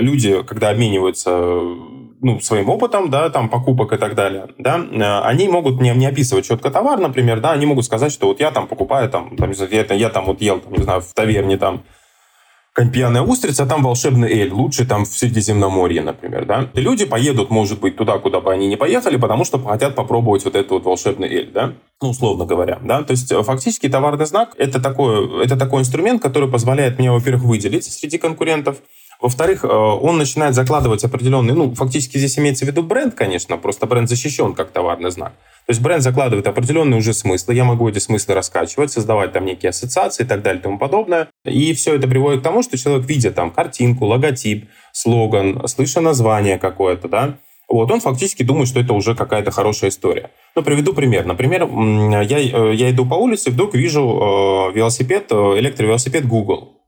[0.00, 1.60] люди, когда обмениваются
[2.22, 6.06] ну, своим опытом, да, там, покупок и так далее, да, э, они могут не, не
[6.06, 9.50] описывать четко товар, например, да, они могут сказать, что вот я там покупаю, там, там
[9.50, 11.82] я, я там вот ел, там, не знаю, в таверне, там,
[12.74, 16.70] пьяная устрица, а там волшебный эль, лучший там в Средиземноморье, например, да.
[16.74, 20.54] Люди поедут, может быть, туда, куда бы они не поехали, потому что хотят попробовать вот
[20.54, 23.02] этот вот волшебный эль, да, ну, условно говоря, да.
[23.02, 27.42] То есть, э, фактически, товарный знак– это такой, это такой инструмент, который позволяет мне, во-первых,
[27.42, 28.78] выделить среди конкурентов,
[29.22, 33.86] во-вторых, э, он начинает закладывать определенный, ну, фактически здесь имеется в виду бренд, конечно, просто
[33.86, 35.32] бренд защищен как товарный знак.
[35.66, 39.70] То есть бренд закладывает определенные уже смыслы, я могу эти смыслы раскачивать, создавать там некие
[39.70, 41.28] ассоциации и так далее и тому подобное.
[41.44, 46.58] И все это приводит к тому, что человек, видя там картинку, логотип, слоган, слыша название
[46.58, 50.30] какое-то, да, вот, он фактически думает, что это уже какая-то хорошая история.
[50.56, 51.24] Ну, приведу пример.
[51.24, 51.62] Например,
[52.22, 56.82] я, э, я иду по улице, вдруг вижу э, велосипед, электровелосипед Google,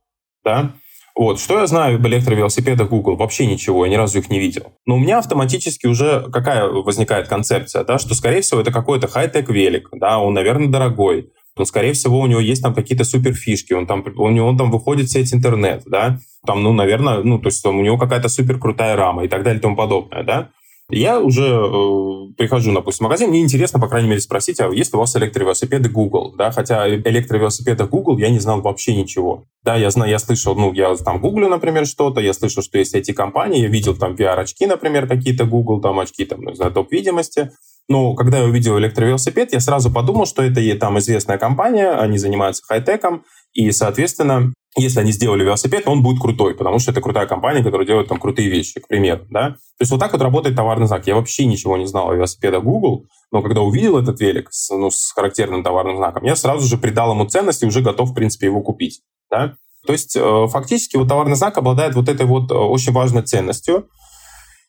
[0.44, 0.74] да,
[1.16, 1.38] вот.
[1.38, 3.16] Что я знаю об электровелосипедах Google?
[3.16, 4.72] Вообще ничего, я ни разу их не видел.
[4.84, 9.48] Но у меня автоматически уже какая возникает концепция, да, что, скорее всего, это какой-то хай-тек
[9.48, 13.86] велик, да, он, наверное, дорогой, но, скорее всего, у него есть там какие-то суперфишки, он
[13.86, 17.46] там, у него он там выходит в сеть интернет, да, там, ну, наверное, ну, то
[17.46, 20.50] есть там, у него какая-то супер крутая рама и так далее и тому подобное, да.
[20.90, 24.92] Я уже э, прихожу, допустим, в магазин, мне интересно, по крайней мере, спросить, а есть
[24.92, 29.44] у вас электровелосипеды Google, да, хотя о электровелосипедах Google я не знал вообще ничего.
[29.62, 32.94] Да, я знаю, я слышал, ну, я там гуглю, например, что-то, я слышал, что есть
[32.94, 37.50] эти компании, я видел там VR-очки, например, какие-то Google, там очки, там, не знаю, топ-видимости,
[37.88, 42.62] Но когда я увидел электровелосипед, я сразу подумал, что это там известная компания, они занимаются
[42.66, 47.62] хай-теком, и, соответственно, если они сделали велосипед, он будет крутой, потому что это крутая компания,
[47.62, 49.50] которая делает там крутые вещи, к примеру, да.
[49.50, 51.06] То есть вот так вот работает товарный знак.
[51.06, 54.90] Я вообще ничего не знал о велосипедах Google, но когда увидел этот велик с, ну,
[54.90, 58.46] с характерным товарным знаком, я сразу же придал ему ценность и уже готов, в принципе,
[58.46, 59.54] его купить, да.
[59.86, 63.88] То есть э, фактически вот товарный знак обладает вот этой вот э, очень важной ценностью,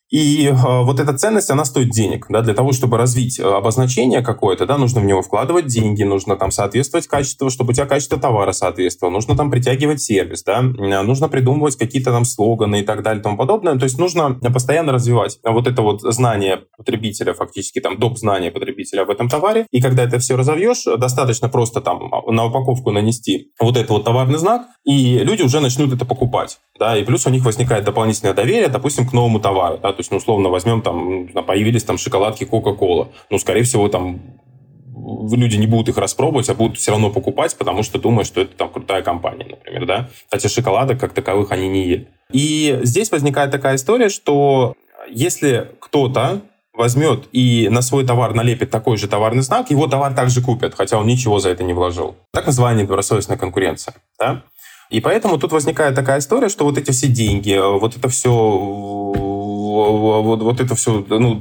[0.08, 2.26] и э, вот эта ценность, она стоит денег.
[2.28, 2.40] Да?
[2.40, 6.52] Для того, чтобы развить э, обозначение какое-то, да, нужно в него вкладывать деньги, нужно там
[6.52, 10.60] соответствовать качеству, чтобы у тебя качество товара соответствовало, нужно там притягивать сервис, да?
[10.60, 13.76] Э, нужно придумывать какие-то там слоганы и так далее и тому подобное.
[13.76, 18.16] То есть нужно постоянно развивать вот это вот знание потребителя, фактически там доп.
[18.16, 19.66] знание потребителя об этом товаре.
[19.72, 24.38] И когда это все разовьешь, достаточно просто там на упаковку нанести вот этот вот товарный
[24.38, 26.58] знак, и люди уже начнут это покупать.
[26.78, 26.96] Да?
[26.96, 29.78] И плюс у них возникает дополнительное доверие, допустим, к новому товару.
[29.82, 29.95] Да?
[29.96, 33.08] То есть, ну, условно, возьмем, там, появились там шоколадки Coca-Cola.
[33.30, 34.20] Ну, скорее всего, там
[35.32, 38.56] люди не будут их распробовать, а будут все равно покупать, потому что думают, что это
[38.56, 40.08] там крутая компания, например, да.
[40.30, 42.08] Хотя шоколадок как таковых они не ели.
[42.32, 44.74] И здесь возникает такая история, что
[45.08, 46.40] если кто-то
[46.74, 50.98] возьмет и на свой товар налепит такой же товарный знак, его товар также купят, хотя
[50.98, 52.16] он ничего за это не вложил.
[52.32, 53.94] Так называемая недобросовестная конкуренция.
[54.18, 54.42] Да?
[54.90, 58.32] И поэтому тут возникает такая история, что вот эти все деньги, вот это все
[60.22, 61.40] вот, вот это все, ну,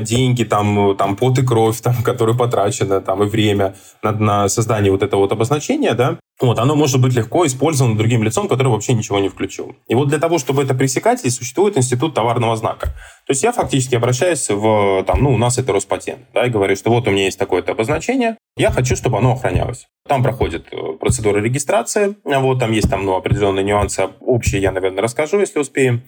[0.00, 4.92] деньги, там, там, пот и кровь, там, которые потрачены, там, и время на, на создание
[4.92, 8.92] вот этого вот обозначения, да, вот, оно может быть легко использовано другим лицом, который вообще
[8.92, 9.74] ничего не включил.
[9.88, 12.86] И вот для того, чтобы это пресекать, и существует институт товарного знака.
[13.26, 16.76] То есть я фактически обращаюсь в, там, ну, у нас это Роспатент, да, и говорю,
[16.76, 19.88] что вот у меня есть такое-то обозначение, я хочу, чтобы оно охранялось.
[20.06, 25.02] Там проходит э, процедура регистрации, вот, там есть там, ну, определенные нюансы, общие я, наверное,
[25.02, 26.04] расскажу, если успеем.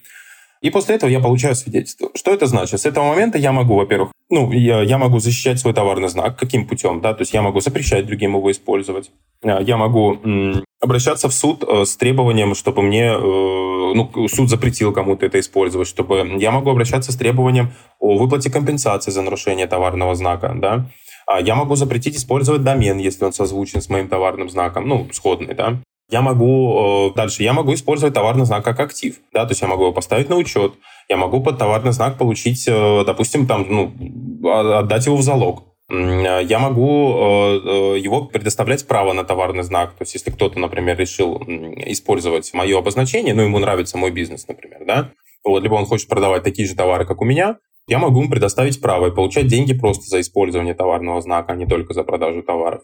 [0.63, 2.11] И после этого я получаю свидетельство.
[2.15, 2.81] Что это значит?
[2.81, 6.39] С этого момента я могу, во-первых, ну, я, я могу защищать свой товарный знак.
[6.39, 7.01] Каким путем?
[7.01, 7.15] Да?
[7.15, 9.11] То есть я могу запрещать другим его использовать.
[9.43, 14.51] А, я могу м, обращаться в суд э, с требованием, чтобы мне, э, ну, суд
[14.51, 19.67] запретил кому-то это использовать, чтобы я могу обращаться с требованием о выплате компенсации за нарушение
[19.67, 20.91] товарного знака, да.
[21.27, 25.55] А я могу запретить использовать домен, если он созвучен с моим товарным знаком, ну, сходный,
[25.55, 29.63] да я могу э, дальше, я могу использовать товарный знак как актив, да, то есть
[29.63, 30.75] я могу его поставить на учет,
[31.09, 33.93] я могу под товарный знак получить, э, допустим, там, ну,
[34.49, 35.65] а, отдать его в залог.
[35.89, 39.91] Я могу э, его предоставлять право на товарный знак.
[39.95, 44.85] То есть, если кто-то, например, решил использовать мое обозначение, ну, ему нравится мой бизнес, например,
[44.87, 45.11] да,
[45.43, 47.57] вот, либо он хочет продавать такие же товары, как у меня,
[47.89, 51.67] я могу ему предоставить право и получать деньги просто за использование товарного знака, а не
[51.67, 52.83] только за продажу товаров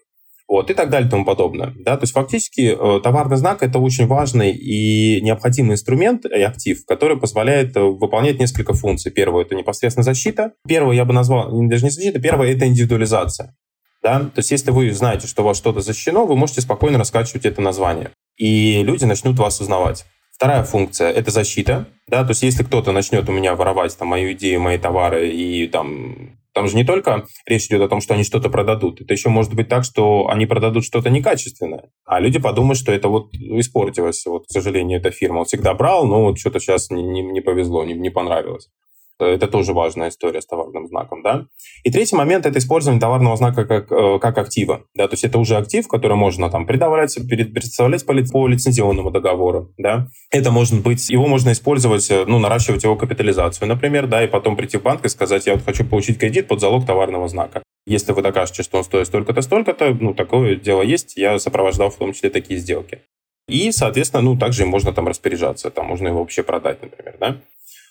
[0.49, 1.75] вот, и так далее и тому подобное.
[1.79, 1.97] Да?
[1.97, 7.19] То есть фактически э, товарный знак– это очень важный и необходимый инструмент и актив, который
[7.19, 9.11] позволяет э, выполнять несколько функций.
[9.11, 10.53] Первое– это непосредственно защита.
[10.67, 13.57] Первое я бы назвал, даже не защита, первое– это индивидуализация.
[14.03, 14.21] Да?
[14.21, 17.61] То есть если вы знаете, что у вас что-то защищено, вы можете спокойно раскачивать это
[17.61, 20.05] название, и люди начнут вас узнавать.
[20.33, 21.87] Вторая функция– это защита.
[22.07, 22.23] Да?
[22.23, 26.39] То есть если кто-то начнет у меня воровать там, мою идею, мои товары и там
[26.57, 29.03] там же не только речь идет о том, что они что-то продадут.
[29.03, 31.91] Это еще может быть так, что они продадут что-то некачественное.
[32.07, 34.25] А люди подумают, что это вот испортилось.
[34.25, 35.45] Вот, к сожалению, эта фирма.
[35.45, 38.71] Всегда брал, но вот что-то сейчас не, не, не повезло, не, не понравилось.
[39.19, 41.47] Это тоже важная история с товарным знаком, да.
[41.85, 45.39] И третий момент– это использование товарного знака как, э, как актива, да, то есть это
[45.39, 50.09] уже актив, который можно там предавать, представлять по, по лицензионному договору, да.
[50.31, 54.57] Это может быть, его можно использовать, э, ну, наращивать его капитализацию, например, да, и потом
[54.57, 57.63] прийти в банк и сказать, я вот хочу получить кредит под залог товарного знака.
[57.87, 61.97] Если вы докажете, что он стоит столько-то, столько-то, ну, такое дело есть, я сопровождал в
[61.97, 63.03] том числе такие сделки.
[63.49, 67.41] И, соответственно, ну, также можно там распоряжаться, там можно его вообще продать, например, да.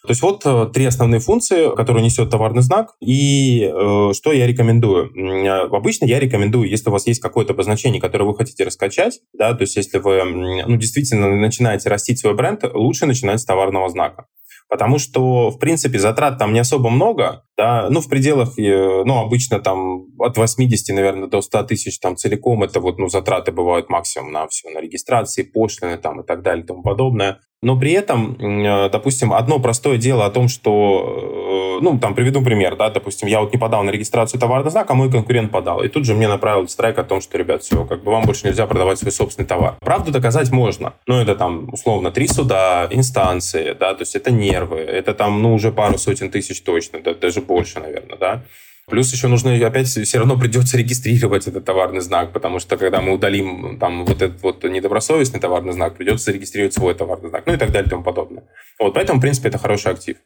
[0.05, 2.93] То есть вот э, три основные функции, которые несет товарный знак.
[3.01, 5.11] И э, что я рекомендую?
[5.15, 9.53] Э, обычно я рекомендую, если у вас есть какое-то обозначение, которое вы хотите раскачать, да,
[9.55, 14.27] то есть если вы ну, действительно начинаете растить свой бренд, лучше начинать с товарного знака.
[14.67, 19.19] Потому что, в принципе, затрат там не особо много, да, ну, в пределах, э, ну,
[19.19, 23.89] обычно там от 80, наверное, до 100 тысяч там целиком это вот, ну, затраты бывают
[23.89, 27.39] максимум на все, на регистрации, пошлины там и так далее и тому подобное.
[27.61, 32.43] Но при этом, э, допустим, одно простое дело о том, что, э, ну, там, приведу
[32.43, 35.81] пример, да, допустим, я вот не подал на регистрацию товарный знак, а мой конкурент подал.
[35.81, 38.45] И тут же мне направил страйк о том, что, ребят, все, как бы вам больше
[38.45, 39.77] нельзя продавать свой собственный товар.
[39.79, 44.77] Правду доказать можно, но это там, условно, три суда, инстанции, да, то есть это нервы,
[44.77, 48.43] это там, ну, уже пару сотен тысяч точно, да, даже больше, наверное, да.
[48.87, 53.13] Плюс еще нужно опять все равно придется регистрировать этот товарный знак, потому что когда мы
[53.13, 57.57] удалим там вот этот вот недобросовестный товарный знак, придется зарегистрировать свой товарный знак, ну и
[57.57, 58.43] так далее и тому подобное.
[58.79, 60.17] Вот, поэтому, в принципе, это хороший актив.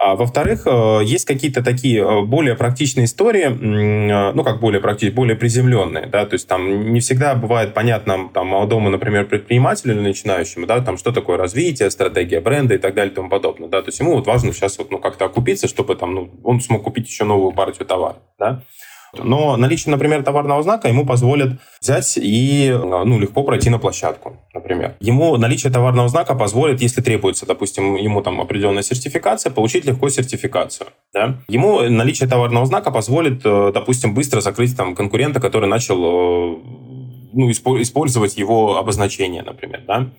[0.00, 5.12] А во-вторых, э, есть какие-то такие э, более практичные истории, э, ну, как более практичные,
[5.12, 10.00] более приземленные, да, то есть там не всегда бывает понятно там молодому, например, предпринимателю или
[10.00, 13.82] начинающему, да, там что такое развитие, стратегия бренда и так далее и тому подобное, да,
[13.82, 16.84] то есть ему вот важно сейчас вот, ну, как-то окупиться, чтобы там, ну, он смог
[16.84, 18.62] купить еще новую партию товара, да.
[19.14, 24.96] Но наличие, например, товарного знака ему позволит взять и ну, легко пройти на площадку, например.
[25.00, 30.88] Ему наличие товарного знака позволит, если требуется, допустим, ему там определенная сертификация, получить легко сертификацию.
[31.12, 31.38] Да?
[31.48, 36.56] Ему наличие товарного знака позволит, э, допустим, быстро закрыть там конкурента, который начал э,
[37.32, 39.82] ну, использовать его обозначение, например.
[39.86, 40.10] Да?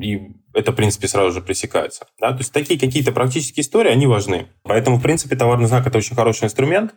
[0.00, 2.06] и это, в принципе, сразу же пресекается.
[2.20, 2.32] Да?
[2.32, 4.46] То есть такие какие-то практические истории, они важны.
[4.62, 6.94] Поэтому, в принципе, товарный знак– это очень хороший инструмент.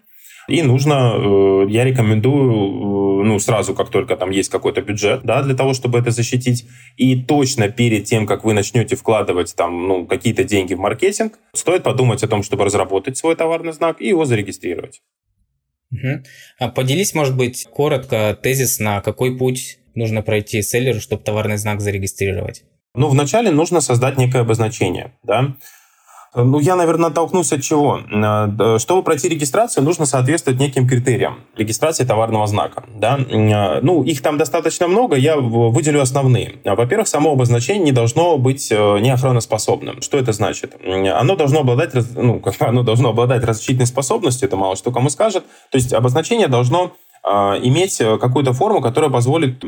[0.50, 5.44] И нужно, э, я рекомендую, э, ну, сразу, как только там есть какой-то бюджет, да,
[5.44, 10.06] для того, чтобы это защитить, и точно перед тем, как вы начнете вкладывать там, ну,
[10.06, 14.26] какие-то деньги в маркетинг, стоит подумать о том, чтобы разработать свой товарный знак и его
[14.26, 15.02] зарегистрировать.
[15.92, 16.72] Угу.
[16.76, 22.64] Поделись, может быть, коротко тезис, на какой путь нужно пройти селлеру, чтобы товарный знак зарегистрировать?
[22.96, 25.56] Ну, вначале нужно создать некое обозначение, да,
[26.36, 28.00] ну, я, наверное, оттолкнусь от чего.
[28.00, 32.84] Э, чтобы пройти регистрацию, нужно соответствовать неким критериям регистрации товарного знака.
[32.96, 33.18] Да?
[33.18, 36.56] Э, ну, их там достаточно много, я выделю основные.
[36.64, 40.02] Во-первых, само обозначение не должно быть э, неохраноспособным.
[40.02, 40.76] Что это значит?
[40.86, 45.44] Оно должно обладать, ну, оно должно обладать различительной способностью, это мало что кому скажет.
[45.72, 46.92] То есть обозначение должно
[47.24, 49.60] иметь какую-то форму, которая позволит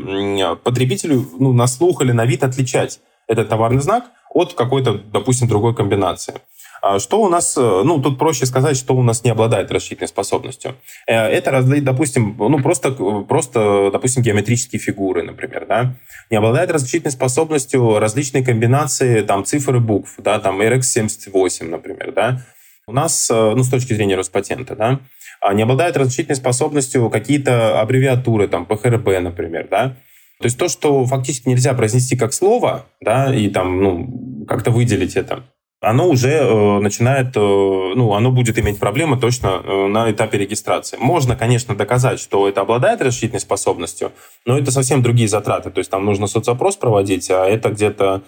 [0.64, 5.76] потребителю ну, на слух или на вид отличать этот товарный знак от какой-то, допустим, другой
[5.76, 6.36] комбинации.
[6.82, 10.08] А что у нас, э, ну, тут проще сказать, что у нас не обладает расчетной
[10.08, 10.76] способностью.
[11.06, 15.94] Э, это, допустим, ну, просто, просто, допустим, геометрические фигуры, например, да,
[16.32, 22.42] не обладает различительной способностью различные комбинации, там, цифр и букв, да, там, RX78, например, да.
[22.88, 25.00] У нас, э, ну, с точки зрения Роспатента, да,
[25.40, 29.98] а не обладает различительной способностью какие-то аббревиатуры, там, ПХРБ, например, да,
[30.42, 35.16] то есть то, что фактически нельзя произнести как слово, да, и там, ну, как-то выделить
[35.16, 35.44] это,
[35.82, 40.98] оно уже э, начинает, э, ну, оно будет иметь проблемы точно э, на этапе регистрации.
[41.00, 44.12] Можно, конечно, доказать, что это обладает расчетной способностью,
[44.46, 45.72] но это совсем другие затраты.
[45.72, 48.22] То есть там нужно соцопрос проводить, а это где-то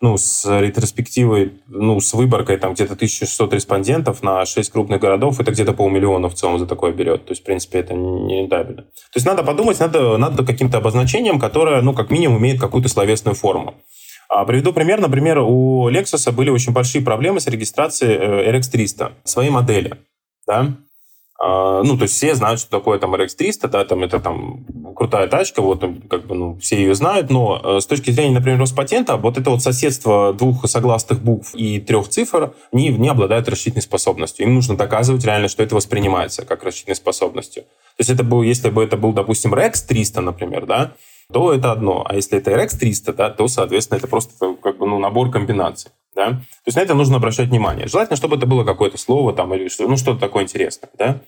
[0.00, 5.50] ну, с ретроспективой, ну, с выборкой там где-то 1600 респондентов на 6 крупных городов, это
[5.50, 7.24] где-то полмиллиона в целом за такое берет.
[7.24, 8.46] То есть, в принципе, это не.
[8.48, 13.34] То есть, надо подумать, надо, надо каким-то обозначением, которое, ну, как минимум, имеет какую-то словесную
[13.34, 13.74] форму.
[14.28, 15.00] А приведу пример.
[15.00, 19.96] Например, у Lexus были очень большие проблемы с регистрацией э, RX300, своей модели.
[20.46, 20.76] Да?
[21.38, 25.28] А, ну, то есть все знают, что такое там RX300, да, там это там крутая
[25.28, 29.16] тачка, вот как бы, ну, все ее знают, но э, с точки зрения, например, Роспатента,
[29.16, 34.46] вот это вот соседство двух согласных букв и трех цифр не, не обладает рассчитной способностью.
[34.46, 37.64] Им нужно доказывать реально, что это воспринимается как рассчитной способностью.
[37.64, 40.92] То есть это был, если бы это был, допустим, RX 300, например, да,
[41.32, 42.04] то это одно.
[42.08, 45.90] А если это RX 300, да, то, соответственно, это просто как бы, ну, набор комбинаций.
[46.14, 46.30] Да?
[46.30, 47.88] То есть на это нужно обращать внимание.
[47.88, 50.90] Желательно, чтобы это было какое-то слово там, или что, ну, что-то такое интересное.
[50.98, 51.20] Да?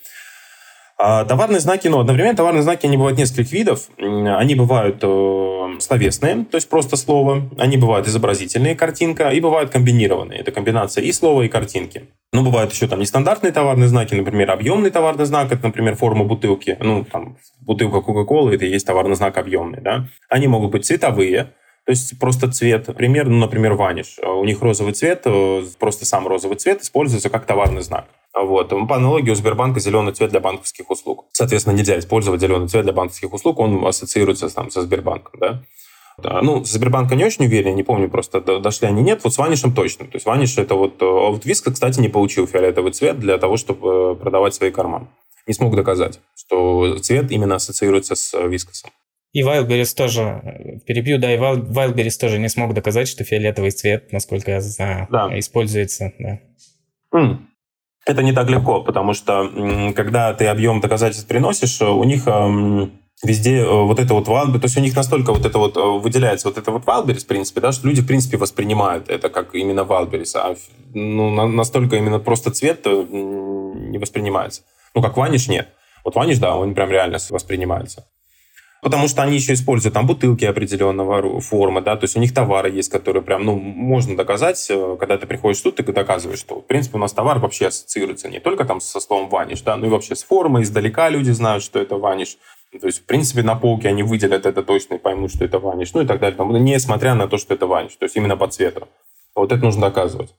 [1.00, 3.88] А товарные знаки, ну, одновременно товарные знаки, они бывают нескольких видов.
[3.98, 7.48] Они бывают э, словесные, то есть просто слово.
[7.56, 10.40] Они бывают изобразительные, картинка, и бывают комбинированные.
[10.40, 12.08] Это комбинация и слова, и картинки.
[12.32, 16.76] Ну, бывают еще там нестандартные товарные знаки, например, объемный товарный знак, это, например, форма бутылки.
[16.80, 20.08] Ну, там, бутылка Кока-Колы, это и есть товарный знак объемный, да.
[20.28, 21.52] Они могут быть цветовые,
[21.86, 22.86] то есть просто цвет.
[22.96, 24.18] Пример, ну, например, ваниш.
[24.18, 28.06] У них розовый цвет, э, просто сам розовый цвет используется как товарный знак.
[28.42, 28.70] Вот.
[28.70, 31.26] По аналогии у Сбербанка зеленый цвет для банковских услуг.
[31.32, 35.40] Соответственно, нельзя использовать зеленый цвет для банковских услуг, он ассоциируется там, со Сбербанком.
[35.40, 35.62] Да?
[36.42, 39.22] Ну, Сбербанка не очень уверен, не помню просто, дошли они, нет.
[39.22, 40.06] Вот с Ванишем точно.
[40.06, 41.00] То есть Ваниш это вот...
[41.00, 45.06] Э, вот Виска, кстати, не получил фиолетовый цвет для того, чтобы э, продавать свои карманы.
[45.46, 48.90] Не смог доказать, что цвет именно ассоциируется с Вискосом.
[49.32, 54.50] И Wildberries тоже, перебью, да, и Wildberries тоже не смог доказать, что фиолетовый цвет, насколько
[54.50, 55.38] я знаю, да.
[55.38, 56.12] используется.
[56.18, 56.40] Да.
[57.14, 57.36] Mm.
[58.08, 62.26] Это не так легко, потому что когда ты объем доказательств приносишь, у них
[63.22, 65.80] везде э, вот это вот Wildberries, то есть у них настолько вот это вот э,
[65.80, 69.54] выделяется вот это вот Wildberries, в принципе, да, что люди, в принципе, воспринимают это как
[69.54, 70.56] именно Wildberries, а
[70.94, 74.62] ну, настолько именно просто цвет э, не воспринимается.
[74.94, 75.68] Ну, как Vanish нет.
[76.04, 78.06] Вот Vanish, да, он прям реально воспринимается.
[78.80, 82.70] Потому что они еще используют там бутылки определенного формы, да, то есть у них товары
[82.70, 86.66] есть, которые прям, ну, можно доказать, э, когда ты приходишь тут, ты доказываешь, что, в
[86.66, 89.90] принципе, у нас товар вообще ассоциируется не только там со словом Vanish, да, но и
[89.90, 92.38] вообще с формой, издалека люди знают, что это Vanish.
[92.80, 95.92] То есть, в принципе, на полке они выделят это точно и поймут, что это Vanish,
[95.94, 98.86] ну и так далее, несмотря на то, что это Vanish, то есть именно по цвету.
[99.34, 100.30] Вот это нужно доказывать.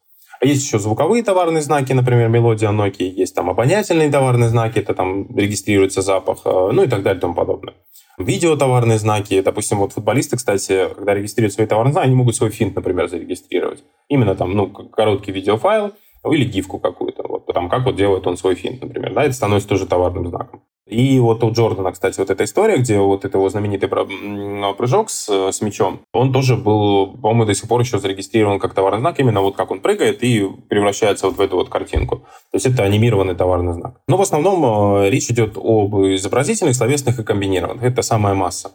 [0.42, 4.94] А есть еще звуковые товарные знаки, например, мелодия Nokia, есть там обонятельные товарные знаки, это
[4.94, 7.74] там регистрируется запах, э, ну и так далее и тому подобное.
[8.20, 12.50] Видео товарные знаки, допустим, вот футболисты, кстати, когда регистрируют свои товарные знаки, они могут свой
[12.50, 13.82] финт, например, зарегистрировать.
[14.10, 15.94] Именно там, ну, короткий видеофайл
[16.30, 19.70] или гифку какую-то, вот там, как вот делает он свой финт, например, да, это становится
[19.70, 20.62] тоже товарным знаком.
[20.90, 25.30] И вот у Джордана, кстати, вот эта история, где вот это его знаменитый прыжок с,
[25.30, 29.42] с мячом, он тоже был, по-моему, до сих пор еще зарегистрирован как товарный знак, именно
[29.42, 32.18] вот как он прыгает и превращается вот в эту вот картинку.
[32.52, 34.02] То есть это анимированный товарный знак.
[34.08, 37.84] Но в основном э, речь идет об изобразительных, словесных и комбинированных.
[37.84, 38.72] Это самая масса.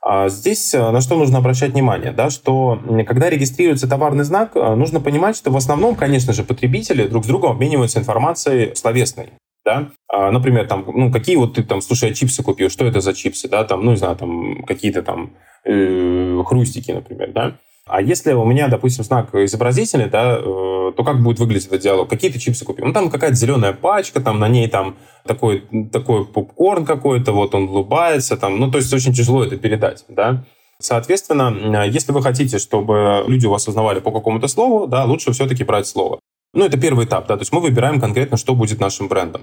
[0.00, 4.74] А здесь э, на что нужно обращать внимание, да, что когда регистрируется товарный знак, э,
[4.74, 9.34] нужно понимать, что в основном, конечно же, потребители друг с другом обмениваются информацией словесной
[9.64, 13.00] да, а, например, там, ну, какие вот ты там, слушай, я чипсы купил, что это
[13.00, 15.34] за чипсы, да, там, ну, не знаю, там, какие-то там
[15.64, 21.20] э, хрустики, например, да, а если у меня, допустим, знак изобразительный, да, э, то как
[21.22, 22.08] будет выглядеть этот диалог?
[22.08, 22.86] Какие ты чипсы купил?
[22.86, 24.96] Ну, там какая-то зеленая пачка, там на ней там
[25.26, 30.04] такой, такой попкорн какой-то, вот он улыбается, там, ну, то есть очень тяжело это передать,
[30.08, 30.44] да.
[30.78, 35.64] Соответственно, если вы хотите, чтобы люди у вас узнавали по какому-то слову, да, лучше все-таки
[35.64, 36.18] брать слово.
[36.52, 39.42] Ну, это первый этап, да, то есть мы выбираем конкретно, что будет нашим брендом.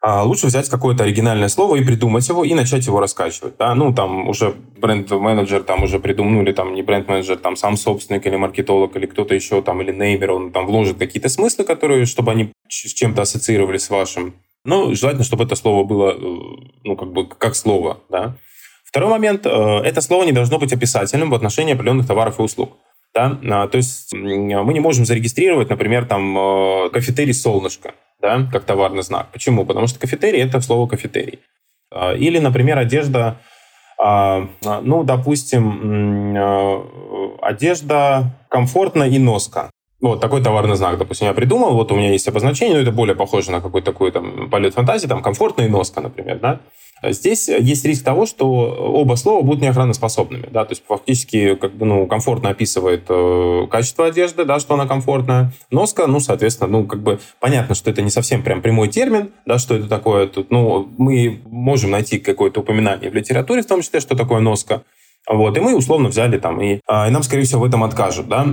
[0.00, 3.56] А лучше взять какое-то оригинальное слово и придумать его, и начать его раскачивать.
[3.58, 3.74] Да?
[3.74, 8.94] Ну, там уже бренд-менеджер там уже придумал, там не бренд-менеджер, там сам собственник или маркетолог,
[8.94, 12.92] или кто-то еще там, или неймер, он там вложит какие-то смыслы, которые, чтобы они с
[12.92, 14.34] чем-то ассоциировались с вашим.
[14.64, 16.16] Ну, желательно, чтобы это слово было, э,
[16.84, 18.36] ну, как бы, как слово, да.
[18.84, 22.76] Второй момент, э, это слово не должно быть описательным в отношении определенных товаров и услуг.
[23.16, 23.38] Да?
[23.50, 29.02] А, то есть мы не можем зарегистрировать, например, там э, кафетерий «Солнышко», да, как товарный
[29.02, 29.28] знак.
[29.32, 29.64] Почему?
[29.64, 31.38] Потому что кафетерий– это слово «кафетерий».
[31.90, 33.38] А, или, например, одежда,
[33.98, 34.50] а,
[34.82, 36.36] ну, допустим,
[37.40, 39.70] одежда комфортная и носка.
[40.02, 43.16] Вот такой товарный знак, допустим, я придумал, вот у меня есть обозначение, но это более
[43.16, 46.60] похоже на какой-то такой там полет фантазии, там комфортная и носка, например, да.
[47.02, 50.48] Здесь есть риск того, что оба слова будут неохраноспособными.
[50.50, 50.64] Да?
[50.64, 55.52] То есть фактически как бы, ну, комфортно описывает э, качество одежды, да, что она комфортная.
[55.70, 59.58] Носка, ну, соответственно, ну, как бы понятно, что это не совсем прям прямой термин, да,
[59.58, 60.26] что это такое.
[60.26, 64.82] Тут, ну, мы можем найти какое-то упоминание в литературе, в том числе, что такое носка.
[65.28, 68.28] Вот, и мы условно взяли там, и, а, и нам, скорее всего, в этом откажут,
[68.28, 68.46] да.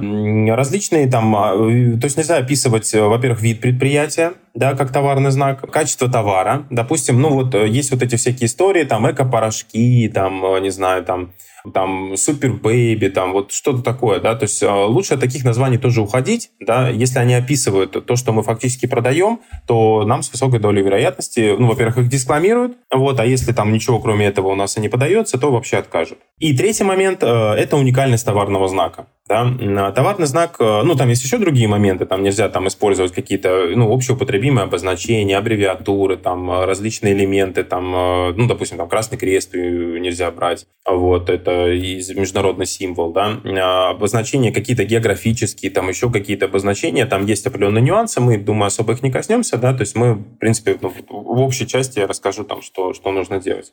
[0.56, 5.70] Различные там, а, то есть нельзя описывать, э, во-первых, вид предприятия, да, как товарный знак,
[5.72, 6.66] качество товара.
[6.72, 11.04] Допустим, ну вот э, есть вот эти всякие истории, там, эко-порошки, там, э, не знаю,
[11.04, 11.32] там,
[11.74, 15.78] там Супер Бэйби, там вот что-то такое, да, то есть э, лучше от таких названий
[15.78, 20.60] тоже уходить, да, если они описывают то, что мы фактически продаем, то нам с высокой
[20.60, 24.78] долей вероятности, ну, во-первых, их дискламируют, вот, а если там ничего кроме этого у нас
[24.78, 26.18] и не подается, то вообще откажут.
[26.40, 29.08] И третий момент э,– это уникальность товарного знака.
[29.28, 29.92] Да?
[29.92, 33.90] Товарный знак, э, ну, там есть еще другие моменты, там нельзя там использовать какие-то, ну,
[33.90, 37.92] общеупотребимые обозначения, аббревиатуры, там, различные элементы, там,
[38.36, 44.84] ну, допустим, там, красный крест нельзя брать, вот, это международный символ, да, а, обозначения какие-то
[44.84, 49.58] географические, там еще какие-то обозначения, там есть определенные нюансы, мы, думаю, особо их не коснемся,
[49.58, 53.12] да, то есть мы, в принципе, ну, в общей части я расскажу там, что, что
[53.12, 53.72] нужно делать.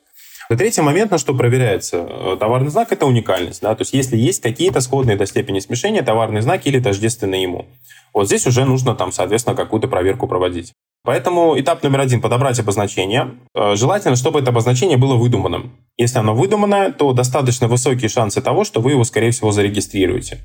[0.49, 3.61] И третий момент, на что проверяется э, товарный знак, это уникальность.
[3.61, 3.75] Да?
[3.75, 7.65] То есть если есть какие-то сходные до степени смешения товарные знаки или тождественные ему.
[8.13, 10.73] Вот здесь уже нужно там, соответственно, какую-то проверку проводить.
[11.03, 13.31] Поэтому этап номер один– подобрать обозначение.
[13.55, 15.71] Э, желательно, чтобы это обозначение было выдуманным.
[15.97, 20.39] Если оно выдуманное, то достаточно высокие шансы того, что вы его, скорее всего, зарегистрируете.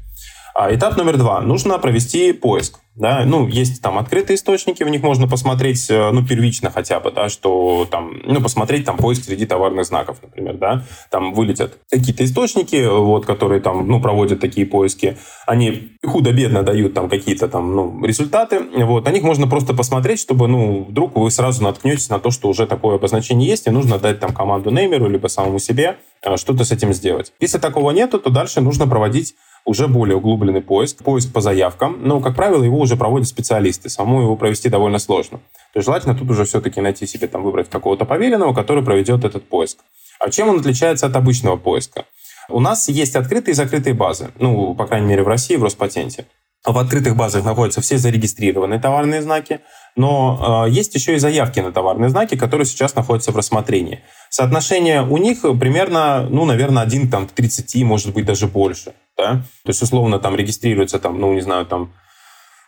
[0.59, 1.43] А этап номер два.
[1.43, 2.79] Нужно провести поиск.
[2.95, 3.25] Да?
[3.27, 7.29] Ну, есть там открытые источники, в них можно посмотреть, э, ну, первично хотя бы, да,
[7.29, 12.89] что там, ну, посмотреть там поиск среди товарных знаков, например, да, там вылетят какие-то источники,
[12.89, 18.61] вот, которые там, ну, проводят такие поиски, они худо-бедно дают там какие-то там, ну, результаты,
[18.61, 22.49] вот, на них можно просто посмотреть, чтобы, ну, вдруг вы сразу наткнетесь на то, что
[22.49, 26.65] уже такое обозначение есть, и нужно дать там команду неймеру, либо самому себе э, что-то
[26.65, 27.35] с этим сделать.
[27.41, 29.35] Если такого нету, то дальше нужно проводить
[29.67, 31.99] уже более углубленный поиск, поиск по заявкам.
[32.01, 33.91] Но, как правило, его уже проводят специалисты.
[33.91, 35.39] Саму его провести довольно сложно.
[35.73, 39.47] То есть желательно тут уже все-таки найти себе, там, выбрать какого-то поверенного, который проведет этот
[39.49, 39.79] поиск.
[40.21, 42.05] А чем он отличается от обычного поиска?
[42.49, 44.31] У нас есть открытые и закрытые базы.
[44.39, 46.27] Ну, по крайней мере, в России, в Роспатенте.
[46.65, 49.61] В открытых базах находятся все зарегистрированные товарные знаки,
[49.95, 54.01] но э, есть еще и заявки на товарные знаки, которые сейчас находятся в рассмотрении.
[54.31, 58.95] Соотношение у них примерно, ну, наверное, 1 там, к 30, может быть, даже больше.
[59.17, 59.43] Да?
[59.65, 61.93] То есть, условно, там регистрируется, там, ну, не знаю, там,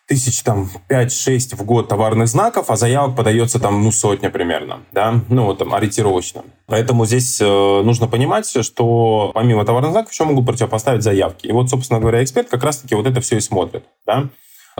[0.08, 5.20] тысяч там 5-6 в год товарных знаков, а заявок подается там ну сотня примерно, да,
[5.28, 6.44] ну вот там ориентировочно.
[6.66, 11.46] Поэтому здесь э, нужно понимать, что помимо товарных знаков еще могут противопоставить заявки.
[11.46, 14.30] И вот, собственно говоря, эксперт как раз-таки вот это все и смотрит, да.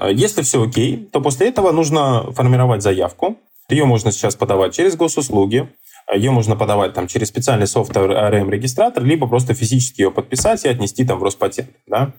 [0.08, 3.36] Если все окей, то после этого нужно формировать заявку.
[3.68, 5.68] Ее можно сейчас подавать через госуслуги,
[6.14, 11.04] ее можно подавать там, через специальный софтвер ARM-регистратор, либо просто физически ее подписать и отнести
[11.04, 11.70] там в Роспатент.
[11.86, 12.12] Да?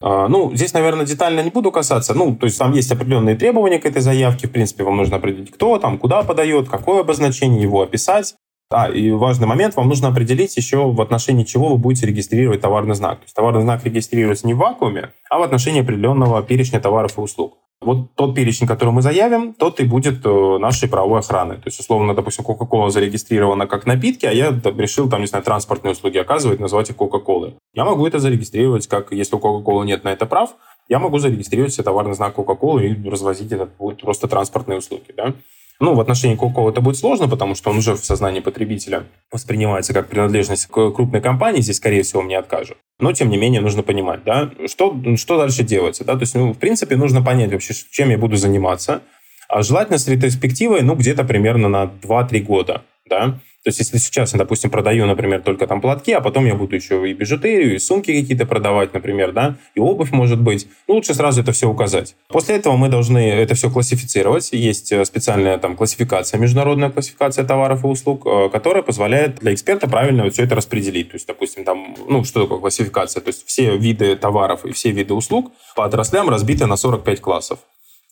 [0.00, 2.14] А, ну, здесь, наверное, детально не буду касаться.
[2.14, 4.48] Ну, то есть там есть определенные требования к этой заявке.
[4.48, 8.34] В принципе, вам нужно определить, кто там, куда подает, какое обозначение, его описать.
[8.68, 12.96] А, и важный момент, вам нужно определить еще в отношении чего вы будете регистрировать товарный
[12.96, 13.18] знак.
[13.18, 17.20] То есть товарный знак регистрируется не в вакууме, а в отношении определенного перечня товаров и
[17.20, 17.58] услуг.
[17.82, 21.56] Вот тот перечень, который мы заявим, тот и будет э, нашей правовой охраны.
[21.56, 25.92] То есть, условно, допустим, Coca-Cola зарегистрирована как напитки, а я решил, там, не знаю, транспортные
[25.92, 27.54] услуги оказывать, назвать их Coca-Cola.
[27.74, 30.54] Я могу это зарегистрировать, как если у Coca-Cola нет на это прав,
[30.88, 35.12] я могу зарегистрировать себе товарный знак Coca-Cola и развозить это будут просто транспортные услуги.
[35.14, 35.34] Да?
[35.78, 39.92] Ну, в отношении Coca-Cola это будет сложно, потому что он уже в сознании потребителя воспринимается
[39.92, 42.78] как принадлежность к крупной компании, здесь, скорее всего, мне откажут.
[42.98, 46.52] Но, тем не менее, нужно понимать, да, что, что дальше делается, да, то есть, ну,
[46.52, 49.02] в принципе, нужно понять вообще, чем я буду заниматься,
[49.48, 54.32] а желательно с ретроспективой, ну, где-то примерно на 2-3 года, да, то есть, если сейчас
[54.32, 57.78] я, допустим, продаю, например, только там платки, а потом я буду еще и бижутерию, и
[57.80, 62.14] сумки какие-то продавать, например, да, и обувь может быть, ну, лучше сразу это все указать.
[62.28, 64.50] После этого мы должны это все классифицировать.
[64.52, 69.88] Есть э, специальная там классификация, международная классификация товаров и услуг, э, которая позволяет для эксперта
[69.88, 71.10] правильно все это распределить.
[71.10, 73.20] То есть, допустим, там, ну, что такое классификация?
[73.20, 77.58] То есть, все виды товаров и все виды услуг по отраслям разбиты на 45 классов.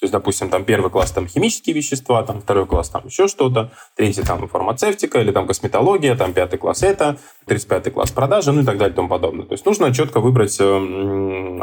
[0.00, 3.70] То есть, допустим, там первый класс там химические вещества, там второй класс там еще что-то,
[3.96, 8.64] третий там фармацевтика или там косметология, там пятый класс это, 35 класс продажи, ну и
[8.64, 9.46] так далее и тому подобное.
[9.46, 10.64] То есть нужно четко выбрать э,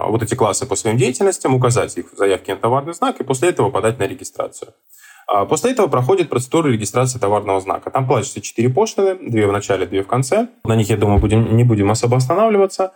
[0.08, 3.50] вот эти классы по своим деятельностям, указать их в заявке на товарный знак и после
[3.50, 4.74] этого подать на регистрацию.
[5.28, 7.90] А после этого проходит процедура регистрации товарного знака.
[7.90, 10.50] Там платятся 4 пошлины, 2 в начале, 2 в конце.
[10.66, 12.92] На них, я думаю, будем, не будем особо останавливаться.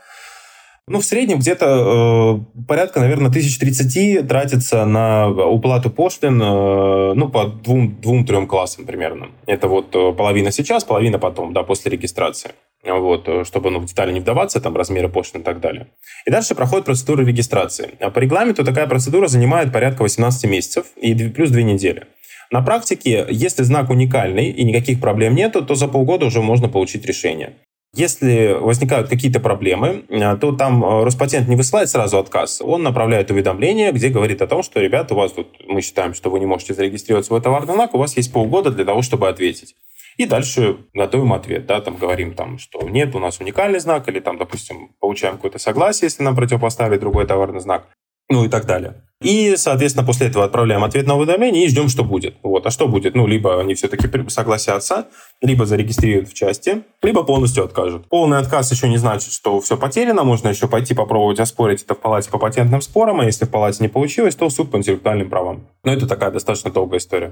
[0.88, 7.48] Ну, в среднем где-то э, порядка, наверное, 1030 тратится на уплату пошлин, э, ну, по
[7.48, 9.30] двум, двум-трем классам примерно.
[9.48, 12.52] Это вот э, половина сейчас, половина потом, да, после регистрации.
[12.84, 15.88] Вот, э, чтобы ну, в детали не вдаваться, там, размеры пошлин и так далее.
[16.28, 17.96] И дальше проходит процедура регистрации.
[18.00, 22.06] А по регламенту такая процедура занимает порядка 18 месяцев и плюс 2 недели.
[22.52, 27.08] На практике, если знак уникальный и никаких проблем нету, то за полгода уже можно получить
[27.08, 27.54] решение.
[27.96, 32.62] Если возникают какие-то проблемы, э, то там э, Роспатент не высылает сразу отказ.
[32.62, 36.30] Он направляет уведомление, где говорит о том, что, ребята, у вас тут, мы считаем, что
[36.30, 39.76] вы не можете зарегистрировать свой товарный знак, у вас есть полгода для того, чтобы ответить.
[40.18, 44.20] И дальше готовим ответ, да, там говорим, там, что нет, у нас уникальный знак, или
[44.20, 47.88] там, допустим, получаем какое-то согласие, если нам противопоставили другой товарный знак,
[48.30, 48.96] ну и так далее.
[49.22, 52.36] И, соответственно, после этого отправляем ответ на уведомление и ждем, что будет.
[52.44, 52.66] Вот.
[52.66, 53.16] А что будет?
[53.16, 55.08] Ну, либо они все-таки согласятся,
[55.42, 58.08] либо зарегистрируют в части, либо полностью откажут.
[58.10, 60.24] Полный отказ еще не значит, что все потеряно.
[60.24, 63.82] Можно еще пойти попробовать оспорить это в палате по патентным спорам, а если в палате
[63.82, 65.68] не получилось, то суд по интеллектуальным правам.
[65.84, 67.30] Но это такая достаточно долгая история.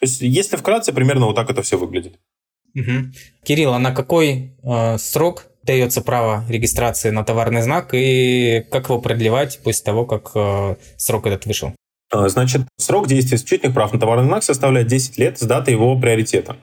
[0.00, 2.18] То есть, если вкратце, примерно вот так это все выглядит.
[2.74, 3.12] Угу.
[3.44, 9.00] Кирилл, а на какой э, срок дается право регистрации на товарный знак и как его
[9.00, 11.72] продлевать после того, как э, срок этот вышел?
[12.10, 15.98] А, значит, срок действия исключительных прав на товарный знак составляет 10 лет с даты его
[15.98, 16.56] приоритета.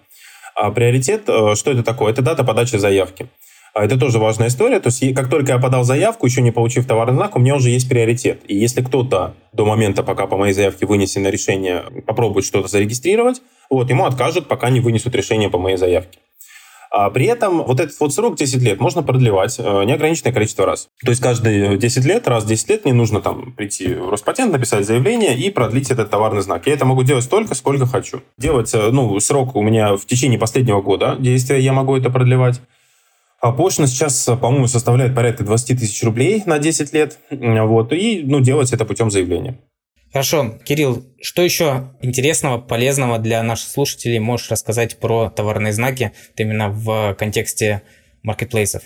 [0.56, 2.14] А приоритет, э, что это такое?
[2.14, 3.28] Это дата подачи заявки.
[3.74, 4.80] А это тоже важная история.
[4.80, 7.72] То есть, как только я подал заявку, еще не получив товарный знак, у меня уже
[7.72, 8.41] есть приоритет.
[8.47, 13.41] И если кто-то до момента, пока по моей заявке вынесено решение, попробует что-то зарегистрировать,
[13.72, 16.20] вот, ему откажут, пока не вынесут решение по моей заявке.
[16.95, 20.89] А при этом вот этот вот срок 10 лет можно продлевать э, неограниченное количество раз.
[21.03, 24.53] То есть каждые 10 лет, раз в 10 лет мне нужно там прийти в Роспатент,
[24.53, 26.67] написать заявление и продлить этот товарный знак.
[26.67, 28.21] Я это могу делать столько, сколько хочу.
[28.37, 32.61] Делать, э, ну, срок у меня в течение последнего года действия я могу это продлевать.
[33.41, 37.17] А пошлина сейчас, по-моему, составляет порядка 20 тысяч рублей на 10 лет.
[37.31, 39.57] Вот, и ну, делать это путем заявления.
[40.14, 40.59] Хорошо.
[40.64, 47.16] Кирилл, что еще интересного, полезного для наших слушателей можешь рассказать про товарные знаки именно в
[47.16, 47.82] контексте
[48.22, 48.84] маркетплейсов?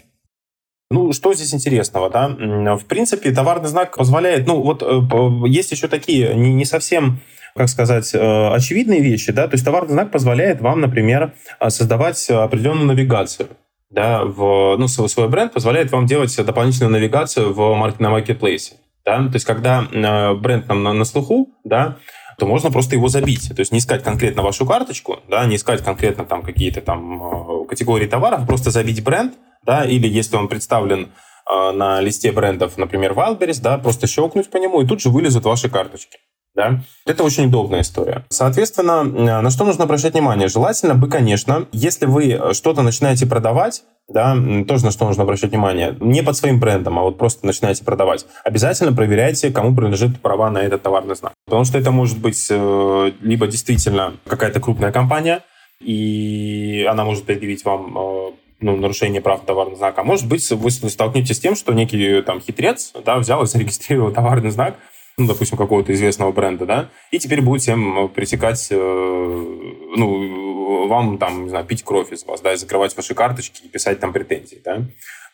[0.90, 2.30] Ну, что здесь интересного, да?
[2.78, 7.20] В принципе, товарный знак позволяет, ну, вот э, есть еще такие не, совсем
[7.58, 8.20] как сказать, э,
[8.54, 13.50] очевидные вещи, да, то есть товарный знак позволяет вам, например, э, создавать определенную навигацию,
[13.90, 18.76] да, в, ну, свой, бренд позволяет вам делать дополнительную навигацию в, на маркетплейсе.
[19.08, 19.20] Да?
[19.20, 21.96] То есть, когда э, бренд нам на, на слуху, да,
[22.38, 23.48] то можно просто его забить.
[23.56, 27.66] То есть не искать конкретно вашу карточку, да, не искать конкретно там какие-то там э,
[27.70, 29.34] категории товаров, просто забить бренд,
[29.66, 31.14] да, или если он представлен
[31.50, 35.46] э, на листе брендов, например, Wildberries, да, просто щелкнуть по нему, и тут же вылезут
[35.46, 36.18] ваши карточки.
[36.54, 36.82] Да?
[37.06, 38.26] Это очень удобная история.
[38.28, 40.50] Соответственно, на что нужно обращать внимание?
[40.50, 44.36] Желательно бы, конечно, если вы что-то начинаете продавать, да,
[44.68, 45.96] тоже на что нужно обращать внимание.
[46.00, 48.26] Не под своим брендом, а вот просто начинаете продавать.
[48.44, 51.34] Обязательно проверяйте, кому принадлежит права на этот товарный знак.
[51.46, 55.44] Потому что это может быть э, либо действительно какая-то крупная компания,
[55.82, 58.32] и она может предъявить вам э,
[58.62, 60.02] ну, нарушение прав товарного знака.
[60.02, 64.12] А может быть, вы столкнетесь с тем, что некий там хитрец да, взял и зарегистрировал
[64.14, 64.78] товарный знак,
[65.18, 71.46] ну, допустим, какого-то известного бренда, да, и теперь будет всем пресекать, э, ну, вам там,
[71.46, 74.62] не знаю, пить кровь из вас, да, и закрывать ваши карточки и писать там претензии,
[74.64, 74.84] да.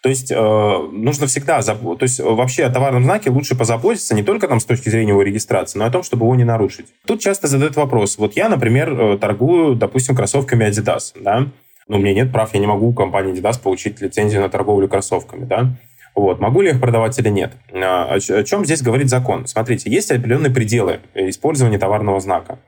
[0.02, 4.48] То есть э, нужно всегда, то есть вообще о товарном знаке лучше позаботиться не только
[4.48, 6.88] там с точки зрения его регистрации, но и о том, чтобы его не нарушить.
[7.06, 8.18] Тут часто задают вопрос.
[8.18, 11.48] Вот я, например, э, торгую, допустим, кроссовками Adidas, да,
[11.90, 14.88] но у меня нет прав, я не могу у компании Adidas получить лицензию на торговлю
[14.88, 15.76] кроссовками, да.
[16.16, 16.40] Вот.
[16.40, 17.54] Могу ли их продавать или нет?
[17.74, 19.48] А, о чем здесь говорит закон?
[19.48, 22.60] Смотрите, есть определенные пределы использования товарного знака.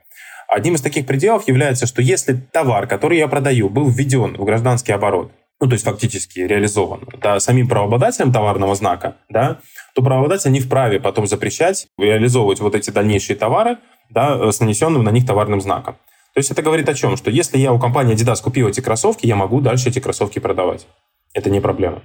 [0.48, 4.92] Одним из таких пределов является, что если товар, который я продаю, был введен в гражданский
[4.92, 9.60] оборот, ну, то есть фактически реализован да, самим правообладателем товарного знака, да,
[9.94, 13.78] то правообладатель не вправе потом запрещать реализовывать вот эти дальнейшие товары
[14.10, 15.94] да, с нанесенным на них товарным знаком.
[16.34, 17.16] То есть это говорит о чем?
[17.16, 20.86] Что если я у компании Adidas купил эти кроссовки, я могу дальше эти кроссовки продавать.
[21.32, 22.02] Это не проблема.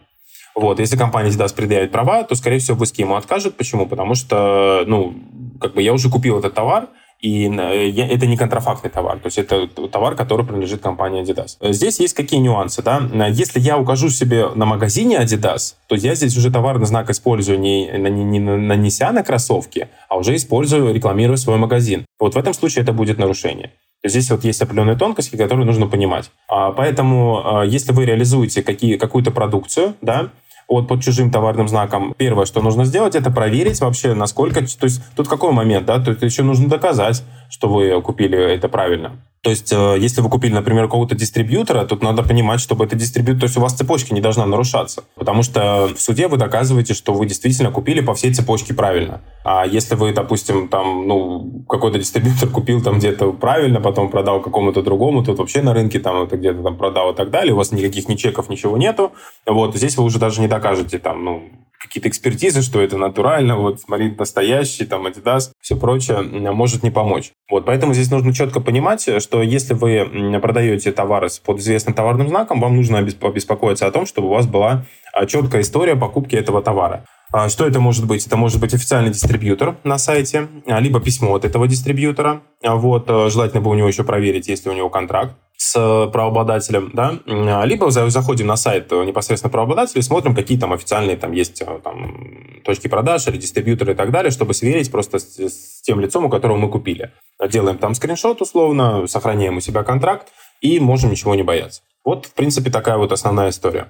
[0.56, 3.56] Вот, если компания Adidas предъявит права, то, скорее всего, Виски ему откажет.
[3.56, 3.88] Почему?
[3.88, 5.14] Потому что, ну,
[5.60, 6.90] как бы я уже купил этот товар,
[7.22, 11.58] и э, это не контрафактный товар, то есть это товар, который принадлежит компании Adidas.
[11.72, 13.00] Здесь есть какие нюансы, да?
[13.28, 17.88] Если я укажу себе на магазине Adidas, то я здесь уже товарный знак использую не,
[17.92, 22.06] не, не нанеся на кроссовки, а уже использую, рекламируя свой магазин.
[22.20, 23.72] Вот в этом случае это будет нарушение.
[24.04, 26.32] Здесь вот есть определенные тонкости, которые нужно понимать.
[26.48, 30.30] А, поэтому, а, если вы реализуете какие, какую-то продукцию, да,
[30.68, 34.62] вот под чужим товарным знаком, первое, что нужно сделать, это проверить вообще, насколько...
[34.62, 36.00] То есть тут какой момент, да?
[36.00, 39.18] Тут еще нужно доказать, что вы купили это правильно.
[39.44, 43.42] То есть, э, если вы купили, например, какого-то дистрибьютора, тут надо понимать, чтобы это дистрибьютор,
[43.42, 45.04] то есть у вас цепочка не должна нарушаться.
[45.16, 49.22] Потому что в суде вы доказываете, что вы действительно купили по всей цепочке правильно.
[49.44, 54.84] А если вы, допустим, там, ну, какой-то дистрибьютор купил там где-то правильно, потом продал какому-то
[54.84, 57.72] другому, тут вообще на рынке там это где-то там продал и так далее, у вас
[57.72, 59.12] никаких ни чеков, ничего нету,
[59.48, 61.44] вот, здесь вы уже даже не докажете там, ну,
[61.82, 67.32] какие-то экспертизы, что это натурально, вот смотри, настоящий, там, Adidas, все прочее, может не помочь.
[67.50, 72.62] Вот, поэтому здесь нужно четко понимать, что если вы продаете товары под известным товарным знаком,
[72.62, 77.06] вам нужно обеспокоиться о том, чтобы у вас была а, четкая история покупки этого товара.
[77.34, 78.26] А, что это может быть?
[78.26, 82.42] Это может быть официальный дистрибьютор на сайте, а, либо письмо от этого дистрибьютора.
[82.64, 85.36] Вот, желательно бы у него еще проверить, есть ли у него контракт
[85.72, 87.20] с правообладателем, да,
[87.66, 92.88] либо заходим на сайт непосредственно правообладателя и смотрим, какие там официальные там есть там, точки
[92.88, 96.58] продаж или дистрибьюторы и так далее, чтобы сверить просто с, с тем лицом, у которого
[96.58, 97.12] мы купили.
[97.50, 100.28] Делаем там скриншот условно, сохраняем у себя контракт
[100.62, 101.82] и можем ничего не бояться.
[102.04, 103.88] Вот, в принципе, такая вот основная история.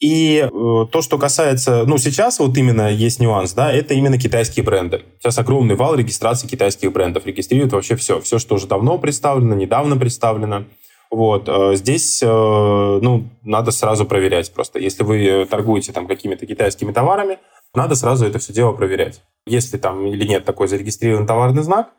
[0.00, 0.48] И э,
[0.90, 5.02] то, что касается, ну, сейчас вот именно есть нюанс, да, это именно китайские бренды.
[5.18, 7.26] Сейчас огромный вал регистрации китайских брендов.
[7.26, 8.20] Регистрируют вообще все.
[8.20, 10.64] Все, что уже давно представлено, недавно представлено.
[11.10, 11.48] Вот.
[11.48, 14.78] Э, здесь, э, ну, надо сразу проверять просто.
[14.78, 17.38] Если вы торгуете там какими-то китайскими товарами,
[17.74, 19.22] надо сразу это все дело проверять.
[19.46, 21.90] Если там или нет такой зарегистрированный товарный знак,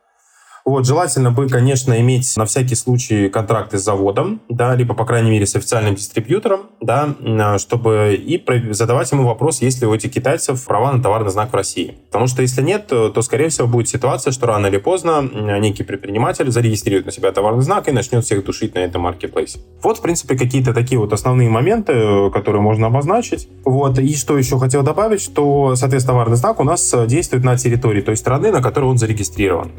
[0.65, 5.31] вот, желательно бы, конечно, иметь на всякий случай контракты с заводом, да, либо, по крайней
[5.31, 7.15] мере, с официальным дистрибьютором, да,
[7.57, 11.55] чтобы и задавать ему вопрос, есть ли у этих китайцев права на товарный знак в
[11.55, 11.97] России.
[12.07, 15.21] Потому что если нет, то, скорее всего, будет ситуация, что рано или поздно
[15.59, 19.59] некий предприниматель зарегистрирует на себя товарный знак и начнет всех душить на этом маркетплейсе.
[19.81, 23.47] Вот, в принципе, какие-то такие вот основные моменты, которые можно обозначить.
[23.65, 28.01] Вот, и что еще хотел добавить, что, соответственно, товарный знак у нас действует на территории
[28.01, 29.71] той страны, на которой он зарегистрирован.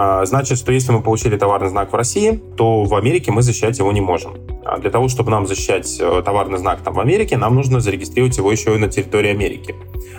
[0.00, 3.80] А, значит, что если мы получили товарный знак в России, то в Америке мы защищать
[3.80, 4.34] его не можем.
[4.64, 8.38] А для того, чтобы нам защищать э, товарный знак там в Америке, нам нужно зарегистрировать
[8.38, 9.74] его еще и на территории Америки.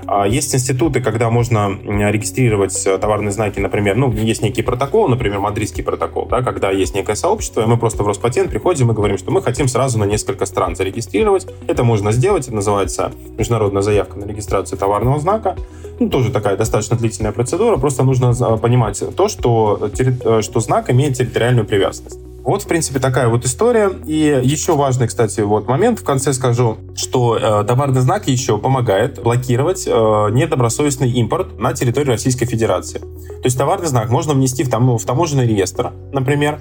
[0.06, 1.78] А, есть институты, когда можно
[2.12, 6.96] регистрировать э, товарные знаки, например, ну, есть некий протокол, например, мадридский протокол, да, когда есть
[6.96, 10.06] некое сообщество, и мы просто в Роспатент приходим и говорим, что мы хотим сразу на
[10.06, 11.48] несколько стран зарегистрировать.
[11.68, 15.56] Это можно сделать, это называется международная заявка на регистрацию товарного знака.
[16.00, 20.90] Ну, тоже такая достаточно длительная процедура, просто нужно э, понимать то, что, э, что знак
[20.90, 22.20] имеет территориальную привязанность.
[22.44, 23.92] Вот, в принципе, такая вот история.
[24.08, 29.22] И еще важный, кстати, вот момент в конце скажу, что э, товарный знак еще помогает
[29.22, 33.00] блокировать э, недобросовестный импорт на территории Российской Федерации.
[33.00, 36.60] То есть товарный знак можно внести в, там, в таможенный реестр, например,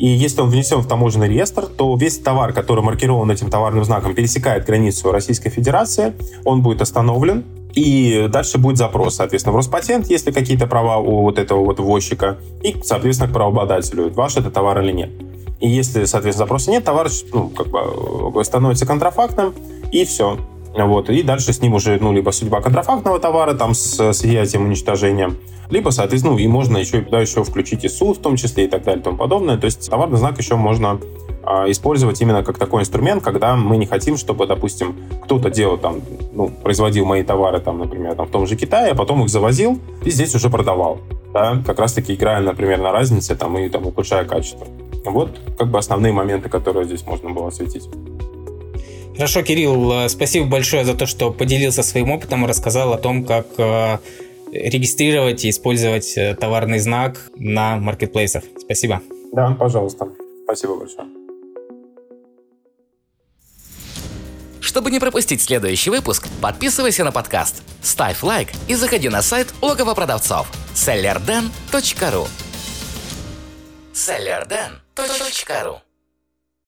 [0.00, 4.14] и если он внесен в таможенный реестр, то весь товар, который маркирован этим товарным знаком,
[4.14, 6.14] пересекает границу Российской Федерации,
[6.46, 7.44] он будет остановлен,
[7.74, 12.38] и дальше будет запрос, соответственно, в Роспатент, если какие-то права у вот этого вот ввозчика,
[12.62, 15.10] и, соответственно, к правообладателю, ваш это товар или нет.
[15.60, 19.52] И если, соответственно, запроса нет, товар ну, как бы становится контрафактным,
[19.92, 20.38] и все.
[20.76, 24.62] Вот, и дальше с ним уже, ну, либо судьба контрафактного товара, там, с, с изъятием,
[24.62, 25.36] уничтожением,
[25.68, 28.68] либо, соответственно, ну, и можно еще, да, еще включить и суд в том числе и
[28.68, 29.56] так далее и тому подобное.
[29.56, 31.00] То есть товарный знак еще можно
[31.42, 36.00] а, использовать именно как такой инструмент, когда мы не хотим, чтобы, допустим, кто-то делал там,
[36.32, 39.78] ну, производил мои товары, там, например, там, в том же Китае, а потом их завозил
[40.04, 40.98] и здесь уже продавал.
[41.32, 44.66] Да, как раз-таки играя, например, на разнице там, и там, улучшая качество.
[45.04, 47.88] Вот как бы основные моменты, которые здесь можно было осветить.
[49.20, 53.26] Хорошо, Кирилл, э, спасибо большое за то, что поделился своим опытом и рассказал о том,
[53.26, 53.98] как э,
[54.50, 58.44] регистрировать и использовать э, товарный знак на маркетплейсах.
[58.58, 59.02] Спасибо.
[59.34, 60.08] Да, пожалуйста.
[60.44, 61.06] Спасибо большое.
[64.62, 69.92] Чтобы не пропустить следующий выпуск, подписывайся на подкаст, ставь лайк и заходи на сайт логово
[69.92, 72.26] продавцов sellerden.ru
[73.92, 75.89] sellerden.ru